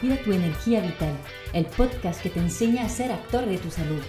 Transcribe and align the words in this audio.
Cuida 0.00 0.16
tu 0.22 0.32
energía 0.32 0.80
vital, 0.80 1.14
el 1.52 1.66
podcast 1.66 2.22
que 2.22 2.30
te 2.30 2.40
enseña 2.40 2.86
a 2.86 2.88
ser 2.88 3.12
actor 3.12 3.44
de 3.44 3.58
tu 3.58 3.70
salud. 3.70 4.00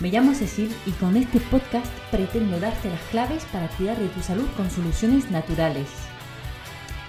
Me 0.00 0.10
llamo 0.10 0.34
Cecil 0.34 0.74
y 0.86 0.92
con 0.92 1.18
este 1.18 1.38
podcast 1.38 1.86
pretendo 2.10 2.58
darte 2.58 2.88
las 2.88 3.02
claves 3.10 3.44
para 3.52 3.68
cuidar 3.68 3.98
de 3.98 4.08
tu 4.08 4.22
salud 4.22 4.46
con 4.56 4.70
soluciones 4.70 5.30
naturales. 5.30 5.86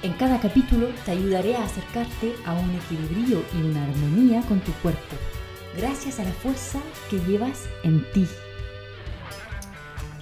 En 0.02 0.12
cada 0.14 0.42
capítulo 0.42 0.88
te 1.06 1.12
ayudaré 1.12 1.56
a 1.56 1.64
acercarte 1.64 2.34
a 2.46 2.56
un 2.56 2.70
equilibrio 2.76 3.42
y 3.58 3.62
una 3.62 3.86
armonía 3.86 4.42
con 4.42 4.60
tu 4.60 4.74
cuerpo, 4.82 5.16
gracias 5.78 6.20
a 6.20 6.26
la 6.26 6.32
fuerza 6.32 6.82
que 7.10 7.20
llevas 7.20 7.70
en 7.84 8.04
ti. 8.12 8.28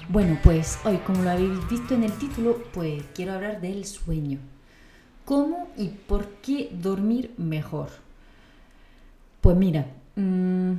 Bueno, 0.09 0.39
pues 0.43 0.79
hoy, 0.85 0.97
como 0.97 1.23
lo 1.23 1.31
habéis 1.31 1.67
visto 1.67 1.95
en 1.95 2.03
el 2.03 2.11
título, 2.13 2.63
pues 2.73 3.03
quiero 3.15 3.33
hablar 3.33 3.59
del 3.59 3.85
sueño. 3.85 4.39
¿Cómo 5.27 5.67
y 5.75 5.89
por 5.89 6.25
qué 6.35 6.69
dormir 6.71 7.33
mejor? 7.35 7.89
Pues 9.41 9.57
mira, 9.57 9.91
mm, 10.15 10.71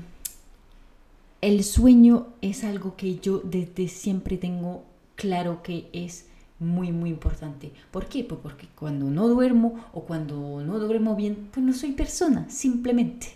el 1.43 1.62
sueño 1.62 2.29
es 2.41 2.65
algo 2.65 2.97
que 2.97 3.19
yo 3.19 3.43
desde 3.45 3.88
siempre 3.88 4.38
tengo 4.38 4.84
claro 5.16 5.62
que 5.62 5.91
es 5.93 6.29
muy 6.59 6.93
muy 6.93 7.11
importante. 7.11 7.73
¿Por 7.91 8.07
qué? 8.07 8.24
Pues 8.24 8.41
porque 8.43 8.69
cuando 8.74 9.11
no 9.11 9.29
duermo 9.29 9.84
o 9.93 10.05
cuando 10.05 10.62
no 10.62 10.79
duermo 10.79 11.15
bien, 11.15 11.51
pues 11.52 11.66
no 11.66 11.74
soy 11.74 11.93
persona, 11.93 12.49
simplemente. 12.49 13.27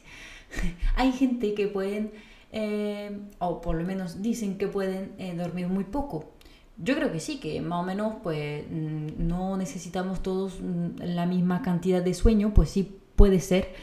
Hay 0.97 1.13
gente 1.13 1.53
que 1.53 1.69
pueden, 1.69 2.11
eh, 2.53 3.21
o 3.39 3.61
por 3.61 3.77
lo 3.77 3.85
menos 3.85 4.23
dicen 4.23 4.57
que 4.57 4.67
pueden 4.67 5.13
eh, 5.19 5.35
dormir 5.37 5.69
muy 5.69 5.85
poco. 5.85 6.32
Yo 6.79 6.95
creo 6.97 7.13
que 7.13 7.21
sí, 7.21 7.39
que 7.39 7.61
más 7.61 7.81
o 7.81 7.83
menos 7.85 8.17
pues 8.23 8.65
mm, 8.71 9.27
no 9.27 9.57
necesitamos 9.57 10.23
todos 10.23 10.61
mm, 10.61 11.03
la 11.03 11.27
misma 11.27 11.63
cantidad 11.63 12.03
de 12.03 12.15
sueño, 12.15 12.53
pues 12.55 12.71
sí 12.71 12.99
puede 13.17 13.41
ser. 13.41 13.75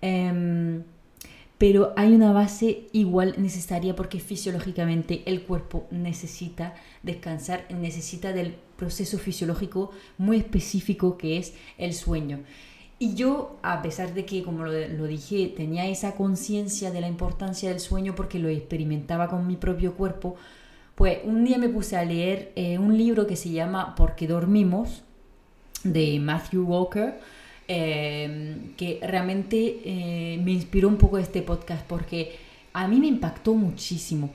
Em, 0.00 0.84
pero 1.58 1.92
hay 1.96 2.14
una 2.14 2.32
base 2.32 2.88
igual 2.92 3.36
necesaria 3.38 3.96
porque 3.96 4.20
fisiológicamente 4.20 5.22
el 5.26 5.42
cuerpo 5.42 5.86
necesita 5.90 6.74
descansar, 7.02 7.64
necesita 7.70 8.32
del 8.32 8.56
proceso 8.76 9.18
fisiológico 9.18 9.92
muy 10.18 10.38
específico 10.38 11.16
que 11.16 11.38
es 11.38 11.54
el 11.78 11.94
sueño. 11.94 12.40
Y 12.98 13.14
yo, 13.14 13.58
a 13.62 13.82
pesar 13.82 14.14
de 14.14 14.24
que, 14.24 14.42
como 14.42 14.64
lo, 14.64 15.06
dije, 15.06 15.52
tenía 15.56 15.86
esa 15.88 16.14
conciencia 16.14 16.90
de 16.90 17.00
la 17.00 17.08
importancia 17.08 17.68
del 17.68 17.80
sueño 17.80 18.14
porque 18.14 18.38
lo 18.38 18.48
experimentaba 18.48 19.28
con 19.28 19.46
mi 19.46 19.56
propio 19.56 19.94
cuerpo, 19.94 20.36
pues 20.94 21.18
un 21.24 21.44
día 21.44 21.58
me 21.58 21.68
puse 21.68 21.96
a 21.96 22.04
leer 22.04 22.52
eh, 22.54 22.78
un 22.78 22.96
libro 22.96 23.26
que 23.26 23.36
se 23.36 23.50
llama 23.50 23.94
Porque 23.96 24.26
dormimos, 24.26 25.02
de 25.82 26.18
Matthew 26.20 26.64
Walker, 26.64 27.14
eh, 27.68 28.72
que 28.76 29.00
realmente 29.02 29.80
eh, 29.84 30.40
me 30.42 30.52
inspiró 30.52 30.88
un 30.88 30.96
poco 30.96 31.18
este 31.18 31.42
podcast 31.42 31.84
porque 31.86 32.36
a 32.72 32.86
mí 32.88 33.00
me 33.00 33.06
impactó 33.06 33.54
muchísimo. 33.54 34.30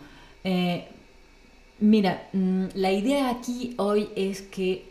mira, 1.80 2.28
mm, 2.34 2.66
la 2.76 2.92
idea 2.92 3.30
aquí 3.30 3.74
hoy 3.78 4.10
es 4.16 4.42
que 4.42 4.90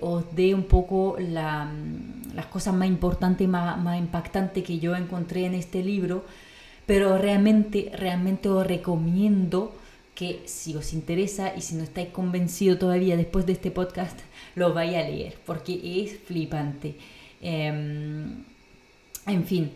os 0.00 0.24
dé 0.36 0.54
un 0.54 0.64
poco 0.64 1.16
la, 1.18 1.64
mm, 1.64 2.34
las 2.34 2.46
cosas 2.46 2.74
más 2.74 2.88
importantes, 2.88 3.48
más, 3.48 3.78
más 3.82 3.98
impactantes 3.98 4.62
que 4.62 4.78
yo 4.78 4.94
encontré 4.94 5.44
en 5.46 5.54
este 5.54 5.82
libro, 5.82 6.24
pero 6.86 7.18
realmente, 7.18 7.90
realmente 7.94 8.48
os 8.48 8.66
recomiendo 8.66 9.72
que 10.14 10.42
si 10.46 10.76
os 10.76 10.92
interesa 10.92 11.54
y 11.56 11.60
si 11.60 11.74
no 11.74 11.82
estáis 11.82 12.08
convencido 12.08 12.78
todavía 12.78 13.16
después 13.16 13.46
de 13.46 13.52
este 13.52 13.70
podcast, 13.70 14.18
lo 14.54 14.72
vaya 14.72 15.00
a 15.00 15.08
leer, 15.08 15.36
porque 15.44 16.02
es 16.04 16.18
flipante. 16.18 16.96
Em, 17.40 18.44
en 19.26 19.44
fin, 19.44 19.70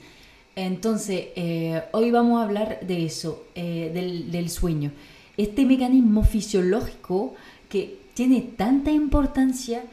entonces, 0.54 1.28
eh, 1.36 1.82
hoy 1.92 2.10
vamos 2.10 2.40
a 2.40 2.44
hablar 2.44 2.80
de 2.80 3.04
eso, 3.04 3.44
eh, 3.54 3.90
del, 3.92 4.30
del 4.30 4.50
sueño. 4.50 4.92
Este 5.36 5.64
mecanismo 5.64 6.24
fisiológico 6.24 7.34
que 7.68 7.98
tiene 8.14 8.40
tanta 8.40 8.90
importancia 8.90 9.84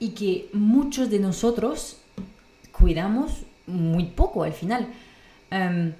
y 0.00 0.10
que 0.10 0.48
muchos 0.52 1.10
de 1.10 1.18
nosotros 1.18 1.98
cuidamos 2.72 3.42
muy 3.66 4.04
poco 4.04 4.42
al 4.42 4.52
final. 4.52 4.88
Em, 5.50 5.92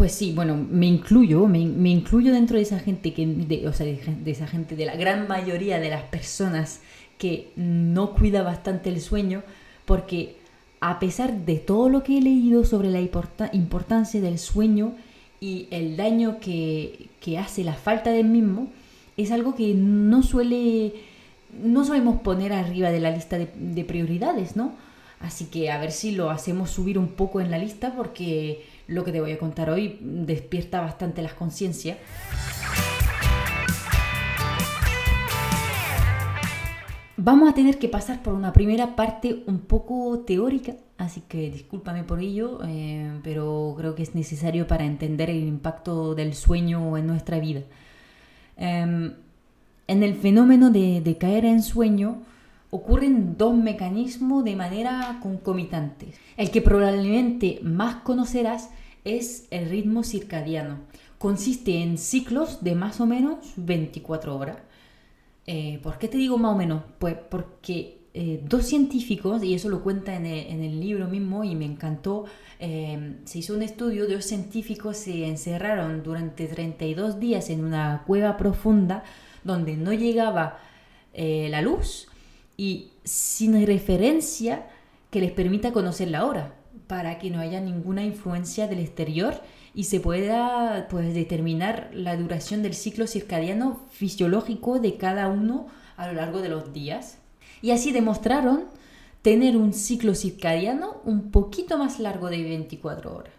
pues 0.00 0.12
sí, 0.12 0.32
bueno, 0.34 0.56
me 0.56 0.86
incluyo, 0.86 1.46
me, 1.46 1.58
incluyo 1.58 2.32
dentro 2.32 2.56
de 2.56 2.62
esa 2.62 2.78
gente 2.78 3.12
que, 3.12 3.26
de, 3.26 3.68
o 3.68 3.74
sea, 3.74 3.84
de, 3.84 4.30
esa 4.30 4.46
gente, 4.46 4.74
de 4.74 4.86
la 4.86 4.96
gran 4.96 5.28
mayoría 5.28 5.78
de 5.78 5.90
las 5.90 6.04
personas 6.04 6.80
que 7.18 7.52
no 7.54 8.14
cuida 8.14 8.42
bastante 8.42 8.88
el 8.88 9.02
sueño, 9.02 9.42
porque 9.84 10.36
a 10.80 11.00
pesar 11.00 11.44
de 11.44 11.56
todo 11.56 11.90
lo 11.90 12.02
que 12.02 12.16
he 12.16 12.22
leído 12.22 12.64
sobre 12.64 12.88
la 12.88 13.02
importancia 13.52 14.22
del 14.22 14.38
sueño 14.38 14.94
y 15.38 15.68
el 15.70 15.98
daño 15.98 16.40
que, 16.40 17.10
hace 17.38 17.62
la 17.62 17.74
falta 17.74 18.08
del 18.08 18.24
mismo, 18.26 18.68
es 19.18 19.30
algo 19.30 19.54
que 19.54 19.74
no 19.74 20.22
suele, 20.22 20.94
no 21.62 21.84
solemos 21.84 22.22
poner 22.22 22.54
arriba 22.54 22.90
de 22.90 23.00
la 23.00 23.10
lista 23.10 23.36
de, 23.36 23.50
de 23.54 23.84
prioridades, 23.84 24.56
¿no? 24.56 24.72
Así 25.20 25.46
que 25.46 25.70
a 25.70 25.78
ver 25.78 25.92
si 25.92 26.12
lo 26.12 26.30
hacemos 26.30 26.70
subir 26.70 26.98
un 26.98 27.08
poco 27.08 27.40
en 27.40 27.50
la 27.50 27.58
lista 27.58 27.92
porque 27.94 28.64
lo 28.86 29.04
que 29.04 29.12
te 29.12 29.20
voy 29.20 29.32
a 29.32 29.38
contar 29.38 29.70
hoy 29.70 29.98
despierta 30.00 30.80
bastante 30.80 31.22
las 31.22 31.34
conciencias. 31.34 31.98
Vamos 37.22 37.50
a 37.50 37.54
tener 37.54 37.78
que 37.78 37.90
pasar 37.90 38.22
por 38.22 38.32
una 38.32 38.54
primera 38.54 38.96
parte 38.96 39.42
un 39.46 39.58
poco 39.60 40.20
teórica, 40.20 40.72
así 40.96 41.20
que 41.28 41.50
discúlpame 41.50 42.02
por 42.02 42.20
ello, 42.20 42.60
eh, 42.66 43.20
pero 43.22 43.74
creo 43.76 43.94
que 43.94 44.02
es 44.02 44.14
necesario 44.14 44.66
para 44.66 44.86
entender 44.86 45.28
el 45.28 45.44
impacto 45.44 46.14
del 46.14 46.32
sueño 46.32 46.96
en 46.96 47.06
nuestra 47.06 47.38
vida. 47.38 47.60
Em, 48.56 49.12
en 49.86 50.02
el 50.02 50.14
fenómeno 50.14 50.70
de, 50.70 51.02
de 51.02 51.18
caer 51.18 51.44
en 51.44 51.62
sueño, 51.62 52.22
ocurren 52.70 53.36
dos 53.36 53.54
mecanismos 53.54 54.44
de 54.44 54.56
manera 54.56 55.18
concomitante. 55.22 56.12
El 56.36 56.50
que 56.50 56.62
probablemente 56.62 57.60
más 57.62 57.96
conocerás 57.96 58.70
es 59.04 59.46
el 59.50 59.68
ritmo 59.68 60.04
circadiano. 60.04 60.78
Consiste 61.18 61.82
en 61.82 61.98
ciclos 61.98 62.62
de 62.62 62.74
más 62.74 63.00
o 63.00 63.06
menos 63.06 63.38
24 63.56 64.36
horas. 64.36 64.58
Eh, 65.46 65.80
¿Por 65.82 65.98
qué 65.98 66.08
te 66.08 66.16
digo 66.16 66.38
más 66.38 66.54
o 66.54 66.56
menos? 66.56 66.82
Pues 66.98 67.16
porque 67.28 67.98
eh, 68.14 68.40
dos 68.46 68.66
científicos, 68.66 69.42
y 69.42 69.54
eso 69.54 69.68
lo 69.68 69.82
cuenta 69.82 70.14
en 70.14 70.26
el, 70.26 70.80
libro 70.80 71.08
mismo 71.08 71.44
y 71.44 71.54
me 71.54 71.64
encantó, 71.64 72.26
eh, 72.58 73.16
se 73.24 73.38
hizo 73.38 73.54
un 73.54 73.62
estudio, 73.62 74.08
dos 74.08 74.24
científicos 74.24 74.96
se 74.96 75.26
encerraron 75.26 76.02
durante 76.02 76.46
32 76.46 77.18
días 77.18 77.50
en 77.50 77.64
una 77.64 78.04
cueva 78.06 78.36
profunda 78.36 79.02
donde 79.44 79.76
no 79.76 79.92
llegaba 79.92 80.58
la 81.12 81.60
luz 81.60 82.09
y 82.60 82.90
sin 83.04 83.66
referencia 83.66 84.66
que 85.10 85.22
les 85.22 85.32
permita 85.32 85.72
conocer 85.72 86.10
la 86.10 86.26
hora 86.26 86.56
para 86.88 87.18
que 87.18 87.30
no 87.30 87.40
haya 87.40 87.58
ninguna 87.58 88.04
influencia 88.04 88.68
del 88.68 88.80
exterior 88.80 89.40
y 89.74 89.84
se 89.84 89.98
pueda 89.98 90.86
pues, 90.90 91.14
determinar 91.14 91.88
la 91.94 92.18
duración 92.18 92.62
del 92.62 92.74
ciclo 92.74 93.06
circadiano 93.06 93.80
fisiológico 93.92 94.78
de 94.78 94.98
cada 94.98 95.28
uno 95.28 95.68
a 95.96 96.08
lo 96.08 96.12
largo 96.12 96.42
de 96.42 96.50
los 96.50 96.74
días. 96.74 97.16
Y 97.62 97.70
así 97.70 97.92
demostraron 97.92 98.64
tener 99.22 99.56
un 99.56 99.72
ciclo 99.72 100.14
circadiano 100.14 101.00
un 101.06 101.30
poquito 101.30 101.78
más 101.78 101.98
largo 101.98 102.28
de 102.28 102.42
24 102.42 103.16
horas. 103.16 103.32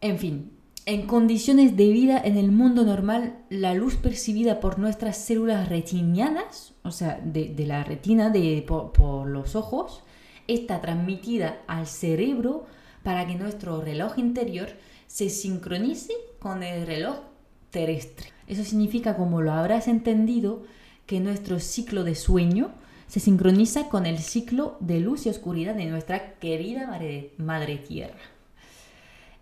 En 0.00 0.20
fin, 0.20 0.52
en 0.88 1.02
condiciones 1.02 1.76
de 1.76 1.90
vida 1.90 2.18
en 2.18 2.38
el 2.38 2.50
mundo 2.50 2.82
normal, 2.82 3.34
la 3.50 3.74
luz 3.74 3.96
percibida 3.96 4.58
por 4.58 4.78
nuestras 4.78 5.18
células 5.18 5.68
retinianas, 5.68 6.72
o 6.82 6.92
sea, 6.92 7.20
de, 7.22 7.54
la 7.66 7.84
retina 7.84 8.30
de, 8.30 8.64
por, 8.66 9.28
los 9.28 9.54
ojos, 9.54 10.02
está 10.46 10.80
transmitida 10.80 11.60
al 11.66 11.86
cerebro 11.86 12.64
para 13.02 13.26
que 13.26 13.34
nuestro 13.34 13.82
reloj 13.82 14.18
interior 14.18 14.70
se 15.06 15.28
sincronice 15.28 16.14
con 16.38 16.62
el 16.62 16.86
reloj 16.86 17.18
terrestre. 17.68 18.28
Eso 18.46 18.64
significa, 18.64 19.14
como 19.14 19.42
lo 19.42 19.52
habrás 19.52 19.88
entendido, 19.88 20.62
que 21.04 21.20
nuestro 21.20 21.60
ciclo 21.60 22.02
de 22.02 22.14
sueño 22.14 22.70
se 23.08 23.20
sincroniza 23.20 23.90
con 23.90 24.06
el 24.06 24.20
ciclo 24.20 24.78
de 24.80 25.00
luz 25.00 25.26
y 25.26 25.28
oscuridad 25.28 25.74
de 25.74 25.84
nuestra 25.84 26.38
querida 26.38 26.86
madre, 27.36 27.76
tierra. 27.76 28.16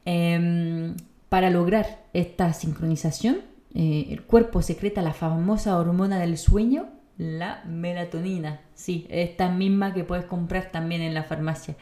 Em, 0.05 0.97
para 1.28 1.50
lograr 1.50 2.05
esta 2.12 2.52
sincronización, 2.52 3.38
eh, 3.75 4.06
el 4.11 4.23
cuerpo 4.23 4.62
secreta 4.62 5.02
la 5.02 5.12
famosa 5.12 5.78
hormona 5.78 6.19
del 6.19 6.38
sueño, 6.38 6.88
la 7.19 7.62
melatonina. 7.67 8.61
Sí, 8.75 9.06
esta 9.11 9.50
misma 9.50 9.93
que 9.93 10.05
puedes 10.05 10.26
comprar 10.26 10.70
también 10.70 11.02
en 11.02 11.14
la 11.14 11.25
farmacia 11.25 11.76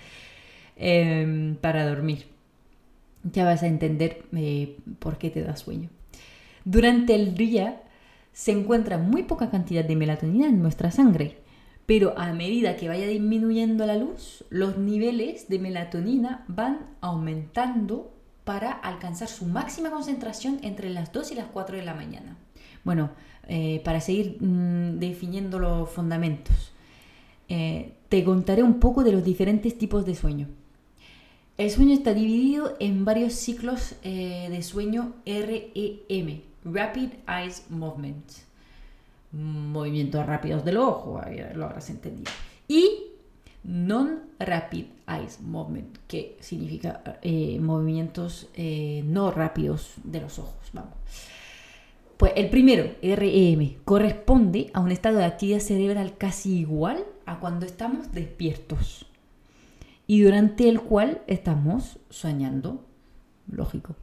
em, 0.77 1.57
para 1.57 1.87
dormir. 1.87 2.27
Ya 3.23 3.45
vas 3.45 3.63
a 3.63 3.67
entender 3.67 4.25
eh, 4.35 4.77
por 4.99 5.19
qué 5.19 5.31
te 5.31 5.43
da 5.43 5.57
sueño. 5.57 5.89
Durante 6.65 7.15
el 7.15 7.35
día 7.35 7.83
se 8.33 8.53
encuentra 8.53 8.99
muy 8.99 9.23
poca 9.25 9.51
cantidad 9.51 9.85
de 9.85 9.97
melatonina 9.97 10.49
en 10.49 10.63
nuestra 10.63 10.91
sangre, 10.91 11.39
Pero 11.87 12.19
a 12.19 12.33
medida 12.33 12.77
que 12.77 12.89
vaya 12.89 13.07
disminuyendo 13.07 13.85
la 13.85 13.97
luz, 13.97 14.45
los 14.49 14.79
niveles 14.79 15.49
de 15.51 15.59
melatonina 15.59 16.47
van 16.49 16.87
aumentando 17.03 18.14
para 18.45 18.73
alcanzar 18.73 19.29
su 19.29 19.47
máxima 19.47 19.91
concentración 19.91 20.59
entre 20.63 20.91
las 20.91 21.13
2 21.13 21.33
y 21.33 21.35
las 21.35 21.47
4 21.47 21.77
de 21.77 21.85
la 21.85 21.95
mañana. 21.95 22.37
Bueno, 22.85 23.11
eh, 23.49 23.81
para 23.85 24.01
seguir 24.01 24.37
mm, 24.41 24.99
definiendo 24.99 25.59
los 25.59 25.91
fundamentos, 25.91 26.73
eh, 27.49 27.95
te 28.09 28.23
contaré 28.23 28.63
un 28.63 28.81
poco 28.81 29.03
de 29.03 29.13
los 29.13 29.25
diferentes 29.25 29.77
tipos 29.77 30.05
de 30.05 30.15
sueño. 30.15 30.49
El 31.57 31.71
sueño 31.71 31.95
está 31.95 32.13
dividido 32.13 32.77
en 32.81 33.05
varios 33.05 33.33
ciclos 33.35 33.95
eh, 34.03 34.49
de 34.51 34.63
sueño 34.63 35.15
REM, 35.25 36.41
Rapid 36.65 37.11
Eyes 37.29 37.67
Movement, 37.71 38.25
movimientos 39.33 40.27
rápidos 40.27 40.65
del 40.65 40.79
ojo, 40.79 41.21
lo 41.55 41.65
habrás 41.65 41.91
entendido. 41.91 42.31
Y 42.67 43.14
Non-Rapid 43.65 44.87
Eyes 45.09 45.41
Movement, 45.41 45.99
que 46.07 46.37
significa 46.41 47.19
eh, 47.23 47.59
movimientos 47.61 48.49
eh, 48.55 49.03
no 49.07 49.31
rápidos 49.31 49.95
de 50.05 50.21
los 50.21 50.39
ojos. 50.39 50.71
Vamos. 50.73 50.95
Pues 52.17 52.33
el 52.37 52.49
primero, 52.49 52.85
REM, 53.03 53.75
corresponde 53.85 54.71
a 54.73 54.81
un 54.81 54.93
estado 54.93 55.19
de 55.19 55.25
actividad 55.25 55.59
cerebral 55.59 56.17
casi 56.17 56.59
igual 56.61 57.05
a 57.27 57.41
cuando 57.41 57.67
estamos 57.67 58.13
despiertos 58.13 59.07
y 60.07 60.21
durante 60.21 60.69
el 60.69 60.81
cual 60.81 61.23
estamos 61.27 61.99
soñando. 62.11 62.85
Lógico. 63.51 63.97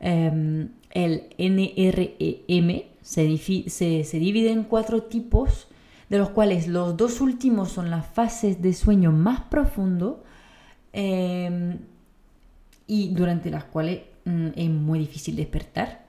Em, 0.00 0.70
el 0.90 1.28
NREM 1.38 2.82
se, 3.02 3.38
se, 3.68 4.18
divide 4.18 4.50
en 4.50 4.64
cuatro 4.64 5.04
tipos, 5.04 5.68
de 6.08 6.18
los 6.18 6.30
cuales 6.30 6.68
los 6.68 6.96
dos 6.96 7.20
últimos 7.20 7.70
son 7.72 7.90
las 7.90 8.06
fases 8.06 8.62
de 8.62 8.72
sueño 8.72 9.12
más 9.12 9.40
profundo 9.42 10.22
em, 10.92 11.78
y 12.86 13.08
durante 13.14 13.50
las 13.50 13.64
cuales 13.64 14.02
mm, 14.24 14.48
es 14.54 14.70
muy 14.70 14.98
difícil 15.00 15.36
despertar. 15.36 16.06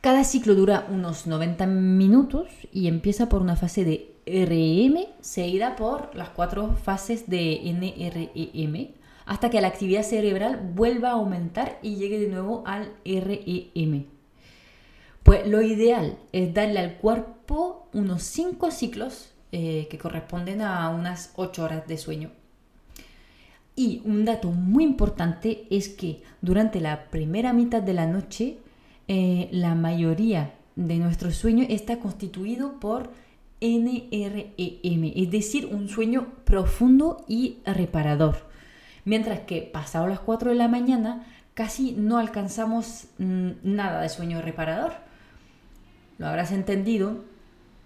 Cada 0.00 0.24
ciclo 0.24 0.54
dura 0.54 0.86
unos 0.90 1.26
90 1.26 1.66
minutos 1.66 2.48
y 2.72 2.88
empieza 2.88 3.28
por 3.28 3.40
una 3.40 3.56
fase 3.56 3.84
de 3.84 4.14
REM 4.26 5.06
seguida 5.20 5.76
por 5.76 6.14
las 6.14 6.30
cuatro 6.30 6.74
fases 6.76 7.28
de 7.28 7.60
NREM 7.64 8.88
hasta 9.26 9.48
que 9.48 9.60
la 9.60 9.68
actividad 9.68 10.02
cerebral 10.02 10.72
vuelva 10.74 11.10
a 11.10 11.12
aumentar 11.12 11.78
y 11.82 11.96
llegue 11.96 12.18
de 12.18 12.28
nuevo 12.28 12.62
al 12.66 12.92
REM. 13.04 14.06
Pues 15.22 15.46
lo 15.46 15.62
ideal 15.62 16.18
es 16.32 16.52
darle 16.52 16.80
al 16.80 16.98
unos 17.92 18.22
5 18.22 18.70
ciclos 18.70 19.30
eh, 19.52 19.86
que 19.90 19.98
corresponden 19.98 20.62
a 20.62 20.88
unas 20.90 21.32
8 21.36 21.64
horas 21.64 21.86
de 21.86 21.98
sueño. 21.98 22.30
Y 23.76 24.02
un 24.04 24.24
dato 24.24 24.50
muy 24.50 24.84
importante 24.84 25.66
es 25.70 25.88
que 25.88 26.22
durante 26.40 26.80
la 26.80 27.10
primera 27.10 27.52
mitad 27.52 27.82
de 27.82 27.94
la 27.94 28.06
noche 28.06 28.58
eh, 29.08 29.48
la 29.52 29.74
mayoría 29.74 30.54
de 30.76 30.96
nuestro 30.98 31.30
sueño 31.30 31.66
está 31.68 31.98
constituido 31.98 32.78
por 32.80 33.10
NREM, 33.60 35.12
es 35.16 35.30
decir, 35.30 35.66
un 35.66 35.88
sueño 35.88 36.28
profundo 36.44 37.24
y 37.28 37.58
reparador. 37.64 38.36
Mientras 39.04 39.40
que 39.40 39.62
pasado 39.62 40.06
las 40.06 40.20
4 40.20 40.50
de 40.50 40.56
la 40.56 40.68
mañana 40.68 41.26
casi 41.54 41.92
no 41.92 42.18
alcanzamos 42.18 43.06
mm, 43.18 43.50
nada 43.62 44.02
de 44.02 44.08
sueño 44.08 44.42
reparador. 44.42 44.94
Lo 46.18 46.26
habrás 46.26 46.52
entendido, 46.52 47.24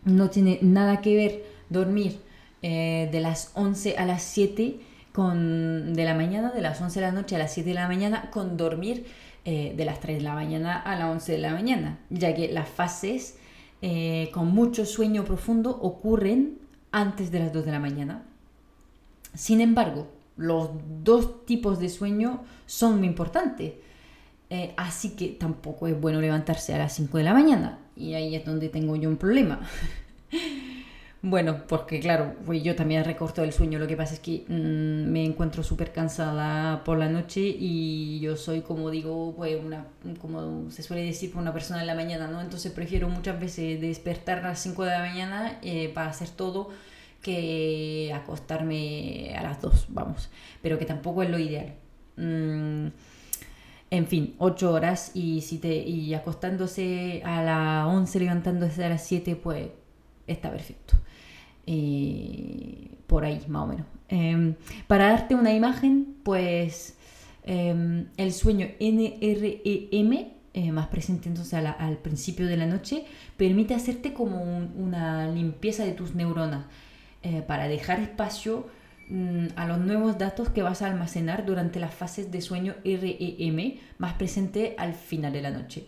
no 0.09 0.31
tiene 0.31 0.59
nada 0.63 1.01
que 1.01 1.15
ver 1.15 1.45
dormir 1.69 2.21
eh, 2.63 3.09
de 3.13 3.21
las 3.21 3.53
11 3.55 3.97
a 3.97 4.07
las 4.07 4.23
7 4.23 4.81
con, 5.13 5.95
de 5.95 6.05
la 6.05 6.15
mañana, 6.15 6.51
de 6.51 6.61
las 6.61 6.81
11 6.81 7.01
de 7.01 7.07
la 7.07 7.13
noche 7.13 7.37
a 7.37 7.39
las 7.39 7.53
7 7.53 7.69
de 7.69 7.75
la 7.75 7.87
mañana, 7.87 8.31
con 8.31 8.57
dormir 8.57 9.07
eh, 9.45 9.75
de 9.77 9.85
las 9.85 10.01
3 10.01 10.19
de 10.19 10.23
la 10.23 10.35
mañana 10.35 10.77
a 10.81 10.97
las 10.97 11.11
11 11.11 11.33
de 11.33 11.39
la 11.39 11.53
mañana, 11.53 11.99
ya 12.11 12.35
que 12.35 12.53
las 12.53 12.69
fases 12.69 13.39
eh, 13.81 14.31
con 14.33 14.49
mucho 14.49 14.85
sueño 14.85 15.25
profundo 15.25 15.71
ocurren 15.71 16.59
antes 16.91 17.31
de 17.31 17.41
las 17.41 17.53
2 17.53 17.65
de 17.65 17.73
la 17.73 17.79
mañana. 17.79 18.25
Sin 19.35 19.61
embargo, 19.61 20.09
los 20.37 20.71
dos 21.03 21.45
tipos 21.47 21.79
de 21.79 21.89
sueño 21.89 22.43
son 22.67 22.99
muy 22.99 23.07
importantes. 23.07 23.75
Eh, 24.51 24.73
así 24.77 25.11
que 25.11 25.29
tampoco 25.29 25.87
es 25.89 26.01
bueno 26.01 26.21
levantarse 26.21 26.75
a 26.75 26.79
las 26.79 26.95
5 26.95 27.19
de 27.19 27.25
la 27.25 27.35
mañana. 27.35 27.79
Y 27.97 28.15
ahí 28.15 28.35
es 28.35 28.45
donde 28.45 28.69
tengo 28.69 28.97
yo 28.97 29.09
un 29.09 29.17
problema. 29.17 29.61
Bueno, 31.21 31.65
porque 31.67 31.99
claro, 31.99 32.37
pues 32.47 32.63
yo 32.63 32.77
también 32.77 33.05
recorto 33.05 33.43
el 33.43 33.53
sueño. 33.53 33.81
Lo 33.81 33.89
que 33.89 33.97
pasa 33.97 34.15
es 34.15 34.21
que 34.21 34.45
mm, 34.47 35.11
me 35.11 35.25
encuentro 35.25 35.65
súper 35.65 35.93
cansada 35.93 36.85
por 36.85 36.97
la 36.97 37.09
noche 37.09 37.41
y 37.41 38.21
yo 38.21 38.37
soy, 38.37 38.61
como 38.61 38.89
digo, 38.91 39.35
pues 39.37 39.59
una, 39.61 39.87
como 40.21 40.71
se 40.71 40.85
suele 40.85 41.03
decir, 41.05 41.33
una 41.35 41.53
persona 41.53 41.81
en 41.81 41.89
la 41.89 41.97
mañana, 41.97 42.29
¿no? 42.29 42.41
Entonces 42.41 42.71
prefiero 42.71 43.09
muchas 43.09 43.41
veces 43.41 43.81
despertar 43.81 44.39
a 44.39 44.49
las 44.51 44.61
5 44.61 44.85
de 44.85 44.91
la 44.93 45.01
mañana 45.01 45.59
eh, 45.63 45.91
para 45.93 46.11
hacer 46.11 46.29
todo 46.31 46.71
que 47.21 48.13
acostarme 48.15 49.35
a 49.37 49.43
las 49.43 49.61
2, 49.61 49.87
vamos. 49.89 50.31
Pero 50.63 50.79
que 50.79 50.85
tampoco 50.85 51.25
es 51.25 51.31
lo 51.31 51.39
ideal. 51.41 51.75
Mm, 52.17 52.89
en 53.91 54.07
fin, 54.07 54.35
8 54.39 54.73
horas 54.73 55.13
y, 55.15 55.41
si 55.41 55.59
te, 55.59 55.77
y 55.77 56.13
acostándose 56.15 57.23
a 57.25 57.43
las 57.43 57.87
11, 57.87 58.21
levantándose 58.21 58.85
a 58.85 58.89
las 58.91 59.05
7, 59.07 59.37
pues 59.37 59.69
está 60.27 60.51
perfecto. 60.51 60.95
Eh, 61.67 62.91
por 63.07 63.25
ahí, 63.25 63.43
más 63.49 63.63
o 63.63 63.67
menos. 63.67 63.87
Em, 64.09 64.55
para 64.87 65.09
darte 65.11 65.35
una 65.35 65.53
imagen, 65.53 66.17
pues 66.23 66.97
em, 67.45 68.07
el 68.17 68.33
sueño 68.33 68.69
NREM, 68.81 70.29
eh, 70.55 70.73
más 70.73 70.89
presente 70.89 71.29
entonces 71.29 71.55
al 71.55 71.99
principio 71.99 72.47
de 72.47 72.57
la 72.57 72.67
noche, 72.67 73.05
permite 73.37 73.75
hacerte 73.75 74.13
como 74.13 74.43
una 74.43 75.29
limpieza 75.31 75.85
de 75.85 75.93
tus 75.93 76.15
neuronas 76.15 76.67
eh, 77.23 77.43
para 77.43 77.69
dejar 77.69 78.01
espacio 78.01 78.67
a 79.57 79.67
los 79.67 79.79
nuevos 79.79 80.19
datos 80.19 80.51
que 80.51 80.63
vas 80.63 80.83
a 80.83 80.87
almacenar 80.87 81.47
durante 81.47 81.81
las 81.81 81.95
fases 81.95 82.31
de 82.31 82.41
sueño 82.41 82.75
REM, 82.85 83.79
más 83.97 84.15
presente 84.15 84.75
al 84.79 84.95
final 84.95 85.33
de 85.33 85.43
la 85.43 85.51
noche. 85.51 85.87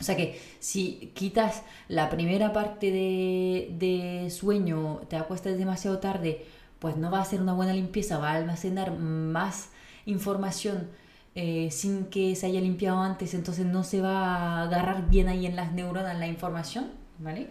O 0.00 0.04
sea 0.04 0.16
que 0.16 0.40
si 0.60 1.12
quitas 1.14 1.62
la 1.88 2.08
primera 2.08 2.54
parte 2.54 2.90
de, 2.90 4.28
sueño, 4.30 5.02
te 5.08 5.16
acuestas 5.16 5.58
demasiado 5.58 5.98
tarde, 5.98 6.46
pues 6.78 6.96
no 6.96 7.10
va 7.10 7.20
a 7.20 7.24
ser 7.26 7.42
una 7.42 7.52
buena 7.52 7.74
limpieza, 7.74 8.16
va 8.16 8.30
a 8.30 8.36
almacenar 8.36 8.96
más 8.96 9.70
información 10.06 10.88
eh, 11.34 11.68
sin 11.70 12.06
que 12.06 12.34
se 12.34 12.46
haya 12.46 12.62
limpiado 12.62 13.00
antes, 13.00 13.34
entonces 13.34 13.66
no 13.66 13.84
se 13.84 14.00
va 14.00 14.26
a 14.26 14.62
agarrar 14.62 15.10
bien 15.10 15.28
ahí 15.28 15.44
en 15.44 15.54
las 15.54 15.72
neuronas 15.72 16.18
la 16.18 16.26
información, 16.26 16.90
¿vale? 17.18 17.48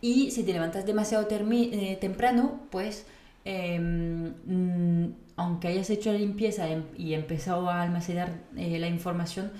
Y 0.00 0.32
si 0.32 0.42
te 0.42 0.52
levantas 0.52 0.84
demasiado 0.84 1.28
eh, 1.30 1.96
temprano, 2.00 2.60
pues 2.70 3.06
em, 3.44 4.34
mm, 4.46 5.14
aunque 5.36 5.68
hayas 5.68 5.90
hecho 5.90 6.12
la 6.12 6.18
limpieza 6.18 6.68
em, 6.68 6.84
y 6.96 7.14
empezado 7.14 7.68
a 7.68 7.82
almacenar 7.82 8.30
eh, 8.56 8.78
la 8.78 8.88
información, 8.88 9.52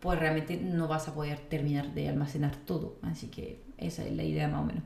pues 0.00 0.18
realmente 0.18 0.56
no 0.56 0.88
vas 0.88 1.08
a 1.08 1.14
poder 1.14 1.38
terminar 1.38 1.92
de 1.94 2.08
almacenar 2.08 2.56
todo. 2.56 2.96
Así 3.02 3.28
que 3.28 3.60
esa 3.78 4.04
es 4.04 4.12
la 4.12 4.22
idea 4.22 4.48
más 4.48 4.60
o 4.60 4.64
menos. 4.64 4.82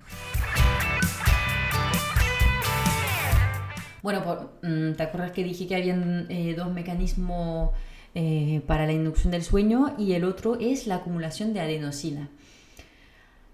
Bueno, 4.04 4.20
mm, 4.62 4.92
¿te 4.96 5.02
acuerdas 5.02 5.32
que 5.32 5.42
dije 5.42 5.66
que 5.66 5.76
habían 5.76 6.26
eh, 6.28 6.54
dos 6.54 6.70
mecanismos 6.70 7.70
eh, 8.14 8.60
para 8.66 8.84
la 8.84 8.92
inducción 8.92 9.30
del 9.30 9.42
sueño 9.42 9.94
y 9.98 10.12
el 10.12 10.24
otro 10.24 10.58
es 10.60 10.86
la 10.86 10.96
acumulación 10.96 11.54
de 11.54 11.60
adenosina? 11.60 12.28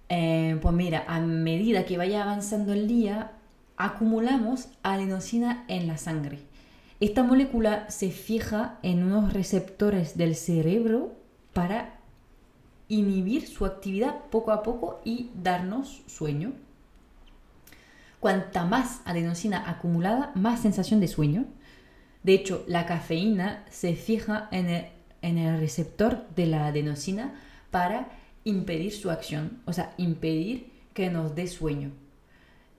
Eh, 0.09 0.57
pues 0.61 0.75
mira, 0.75 1.05
a 1.07 1.21
medida 1.21 1.85
que 1.85 1.97
vaya 1.97 2.23
avanzando 2.23 2.73
el 2.73 2.85
día, 2.85 3.31
acumulamos 3.85 4.67
adenosina 4.83 5.65
en 5.67 5.87
la 5.87 5.97
sangre. 5.97 6.39
Esta 6.99 7.23
molécula 7.23 7.89
se 7.89 8.11
fija 8.11 8.77
en 8.83 9.03
unos 9.03 9.33
receptores 9.33 10.17
del 10.17 10.35
cerebro 10.35 11.15
para 11.51 11.95
inhibir 12.89 13.47
su 13.47 13.65
actividad 13.65 14.25
poco 14.29 14.51
a 14.51 14.61
poco 14.61 15.01
y 15.03 15.31
darnos 15.41 16.03
sueño. 16.05 16.53
Cuanta 18.19 18.65
más 18.65 19.01
adenosina 19.05 19.67
acumulada, 19.67 20.31
más 20.35 20.61
sensación 20.61 20.99
de 20.99 21.07
sueño. 21.07 21.45
De 22.21 22.33
hecho, 22.33 22.63
la 22.67 22.85
cafeína 22.85 23.65
se 23.71 23.95
fija 23.95 24.47
en 24.51 24.69
el, 25.37 25.59
receptor 25.59 26.27
de 26.35 26.45
la 26.45 26.67
adenosina 26.67 27.33
para 27.71 28.09
impedir 28.43 28.91
su 28.91 29.09
acción, 29.09 29.59
o 29.65 29.73
sea, 29.73 29.95
impedir 29.97 30.71
que 30.93 31.09
nos 31.09 31.33
dé 31.33 31.47
sueño. 31.47 31.91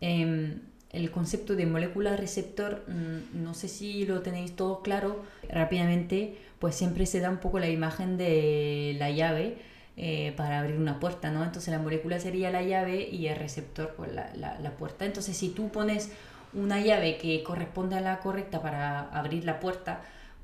Em, 0.01 0.61
el 0.93 1.11
concepto 1.11 1.57
de 1.57 1.67
molécula 1.67 2.17
receptor, 2.17 2.85
mm, 2.87 3.43
no 3.43 3.55
sé 3.55 3.69
si 3.69 4.05
lo 4.07 4.21
tenéis 4.21 4.55
todo 4.55 4.83
claro, 4.83 5.23
rápidamente 5.49 6.37
pues 6.59 6.75
siempre 6.75 7.07
se 7.07 7.21
da 7.21 7.31
un 7.31 7.39
poco 7.39 7.59
la 7.59 7.69
imagen 7.69 8.17
de 8.17 8.95
la 8.99 9.11
llave 9.11 9.57
eh, 9.97 10.33
para 10.37 10.61
abrir 10.61 10.77
una 10.77 11.01
puerta, 11.01 11.31
¿no? 11.31 11.45
Entonces 11.45 11.73
la 11.73 11.79
molécula 11.79 12.21
sería 12.21 12.51
la 12.51 12.63
llave 12.63 13.09
y 13.11 13.27
el 13.27 13.37
receptor, 13.37 13.95
pues 13.97 14.13
la, 14.13 14.33
la, 14.37 14.71
puerta. 14.77 15.05
Entonces 15.05 15.37
si 15.37 15.51
tú 15.51 15.71
pones 15.71 16.13
una 16.55 16.81
llave 16.81 17.19
que 17.19 17.43
corresponde 17.43 17.97
a 17.97 18.01
la 18.01 18.21
correcta 18.21 18.63
para 18.63 19.01
abrir 19.11 19.45
la 19.45 19.61
puerta, 19.61 20.03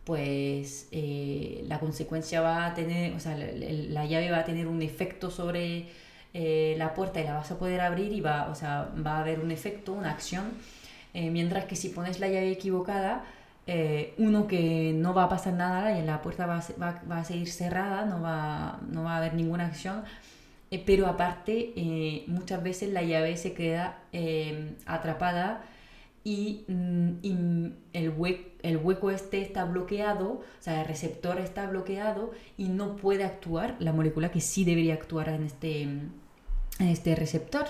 pues 0.09 0.89
eh, 0.91 1.65
la 1.69 1.79
consecuencia 1.79 2.41
va 2.41 2.65
a 2.65 2.75
tener, 2.75 3.15
o 3.15 3.21
sea, 3.21 3.37
la, 3.37 4.07
llave 4.07 4.31
va 4.31 4.39
a 4.39 4.45
tener 4.45 4.67
un 4.67 4.81
efecto 4.81 5.31
sobre 5.31 5.89
eh, 6.41 6.75
la 6.79 6.95
puerta 6.95 7.21
y 7.21 7.25
la 7.25 7.35
vas 7.35 7.51
a 7.51 7.59
poder 7.59 7.81
abrir 7.81 8.13
y 8.13 8.21
va, 8.21 8.49
o 8.51 8.55
sea, 8.55 8.91
va 9.05 9.17
a 9.17 9.21
haber 9.21 9.41
un 9.41 9.51
efecto, 9.51 9.93
una 9.93 10.11
acción, 10.11 10.45
mientras 11.15 11.65
que 11.65 11.75
si 11.75 11.89
pones 11.89 12.21
la 12.21 12.29
llave 12.29 12.53
equivocada, 12.53 13.25
eh, 13.71 14.15
uno 14.17 14.47
que 14.47 14.95
no 14.95 15.13
va 15.13 15.25
a 15.25 15.29
pasar 15.29 15.53
nada 15.53 15.99
y 15.99 16.03
la 16.03 16.23
puerta 16.23 16.47
va 16.47 16.57
a, 16.57 17.03
va, 17.07 17.19
a 17.19 17.25
seguir 17.25 17.51
cerrada, 17.51 18.07
no 18.07 18.23
va, 18.23 18.81
no 18.91 19.05
va, 19.05 19.13
a 19.13 19.17
haber 19.19 19.35
ninguna 19.35 19.67
acción, 19.67 20.05
eh, 20.71 20.83
pero 20.87 21.07
aparte 21.07 21.75
eh, 21.77 22.25
muchas 22.29 22.63
veces 22.63 22.91
la 22.95 23.03
llave 23.03 23.37
se 23.37 23.53
queda 23.53 23.99
atrapada 24.87 25.61
y, 26.25 26.65
mm, 26.67 27.09
y 27.21 27.73
el, 27.93 28.15
hue 28.17 28.53
el, 28.63 28.79
hueco 28.79 29.11
este 29.11 29.43
está 29.43 29.67
bloqueado, 29.67 30.31
o 30.31 30.45
sea, 30.61 30.81
el 30.81 30.89
receptor 30.89 31.39
está 31.39 31.67
bloqueado 31.67 32.31
y 32.57 32.69
no 32.69 32.97
puede 32.97 33.25
actuar 33.25 33.77
la 33.81 33.93
molécula 33.93 34.31
que 34.31 34.41
sí 34.41 34.65
debería 34.65 34.95
actuar 34.95 35.29
en 35.29 35.43
este, 35.43 35.89
este 36.79 37.15
receptor. 37.15 37.67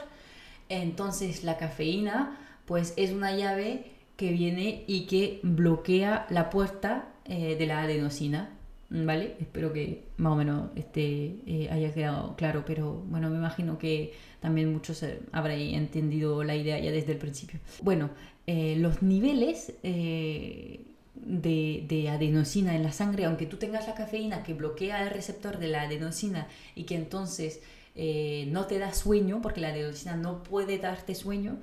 Entonces 0.68 1.44
la 1.44 1.56
cafeína 1.56 2.38
pues 2.66 2.92
es 2.96 3.12
una 3.12 3.34
llave 3.34 3.86
que 4.16 4.32
viene 4.32 4.84
y 4.86 5.06
que 5.06 5.40
bloquea 5.42 6.26
la 6.28 6.50
puerta 6.50 7.08
eh, 7.24 7.56
de 7.56 7.66
la 7.66 7.82
adenosina. 7.82 8.54
¿Vale? 8.90 9.36
Espero 9.38 9.74
que 9.74 10.04
más 10.16 10.32
o 10.32 10.36
menos 10.36 10.70
este, 10.74 11.36
eh, 11.46 11.68
haya 11.70 11.92
quedado 11.92 12.34
claro, 12.36 12.64
pero 12.66 13.04
bueno, 13.06 13.28
me 13.28 13.36
imagino 13.36 13.78
que 13.78 14.14
también 14.40 14.72
muchos 14.72 15.02
eh, 15.02 15.20
habréis 15.30 15.76
entendido 15.76 16.42
la 16.42 16.56
idea 16.56 16.78
ya 16.78 16.90
desde 16.90 17.12
el 17.12 17.18
principio. 17.18 17.60
Bueno, 17.82 18.08
los 18.46 19.02
niveles 19.02 19.74
de, 19.82 20.80
de, 21.14 22.08
adenosina 22.08 22.74
en 22.74 22.82
la 22.82 22.92
sangre, 22.92 23.26
aunque 23.26 23.44
tú 23.44 23.58
tengas 23.58 23.86
la 23.86 23.94
cafeína 23.94 24.42
que 24.42 24.54
bloquea 24.54 25.02
el 25.04 25.10
receptor 25.10 25.58
de 25.58 25.68
la 25.68 25.82
adenosina 25.82 26.48
y 26.74 26.84
que 26.84 26.94
entonces 26.94 27.60
no 27.94 28.66
te 28.66 28.78
da 28.78 28.92
sueño, 28.92 29.40
porque 29.42 29.60
la 29.60 29.68
adenosina 29.68 30.16
no 30.16 30.42
puede 30.42 30.78
darte 30.78 31.14
sueño, 31.14 31.58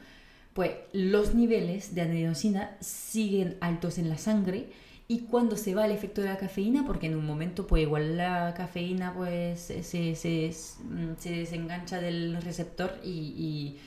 pues 0.53 0.71
los 0.93 1.35
niveles 1.35 1.95
de 1.95 2.01
adenosina 2.01 2.77
siguen 2.79 3.57
altos 3.59 3.97
en 3.97 4.09
la 4.09 4.17
sangre 4.17 4.69
y 5.07 5.19
cuando 5.21 5.55
se 5.55 5.75
va 5.75 5.85
el 5.85 5.91
efecto 5.91 6.21
de 6.21 6.29
la 6.29 6.37
cafeína, 6.37 6.85
porque 6.85 7.07
en 7.07 7.15
un 7.15 7.25
momento 7.25 7.67
pues 7.67 7.83
igual 7.83 8.17
la 8.17 8.53
cafeína 8.55 9.13
pues 9.13 9.59
se, 9.59 9.83
se, 9.83 10.55
mm, 10.83 11.21
desengancha 11.23 12.01
del 12.01 12.41
receptor 12.41 12.99
y, 13.03 13.77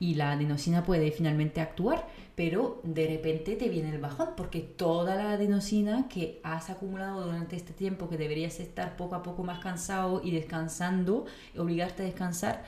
la 0.00 0.32
adenosina 0.32 0.84
puede 0.84 1.10
finalmente 1.10 1.60
actuar, 1.60 2.06
pero 2.34 2.80
de 2.84 3.06
repente 3.06 3.56
te 3.56 3.68
viene 3.70 3.90
el 3.90 3.98
bajón 3.98 4.30
porque 4.36 4.60
toda 4.60 5.14
la 5.14 5.32
adenosina 5.32 6.06
que 6.08 6.38
has 6.42 6.68
acumulado 6.68 7.24
durante 7.24 7.56
este 7.56 7.72
tiempo 7.72 8.08
que 8.08 8.18
deberías 8.18 8.60
estar 8.60 8.96
poco 8.96 9.14
a 9.14 9.22
poco 9.22 9.42
más 9.42 9.60
cansado 9.60 10.20
y 10.22 10.32
descansando, 10.32 11.24
obligarte 11.56 12.02
a 12.02 12.06
descansar, 12.06 12.64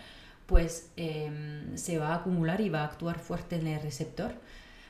pues 0.46 0.90
em, 0.96 1.76
se 1.76 1.98
va 1.98 2.08
a 2.08 2.16
acumular 2.16 2.62
y 2.62 2.70
va 2.70 2.80
a 2.80 2.84
actuar 2.86 3.18
fuerte 3.18 3.56
en 3.56 3.66
el 3.66 3.82
receptor, 3.82 4.32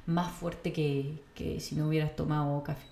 más 0.07 0.31
fuerte 0.31 0.73
que, 0.73 1.21
si 1.61 1.75
no 1.75 1.89
hubieras 1.89 2.15
tomado 2.15 2.63
café. 2.63 2.87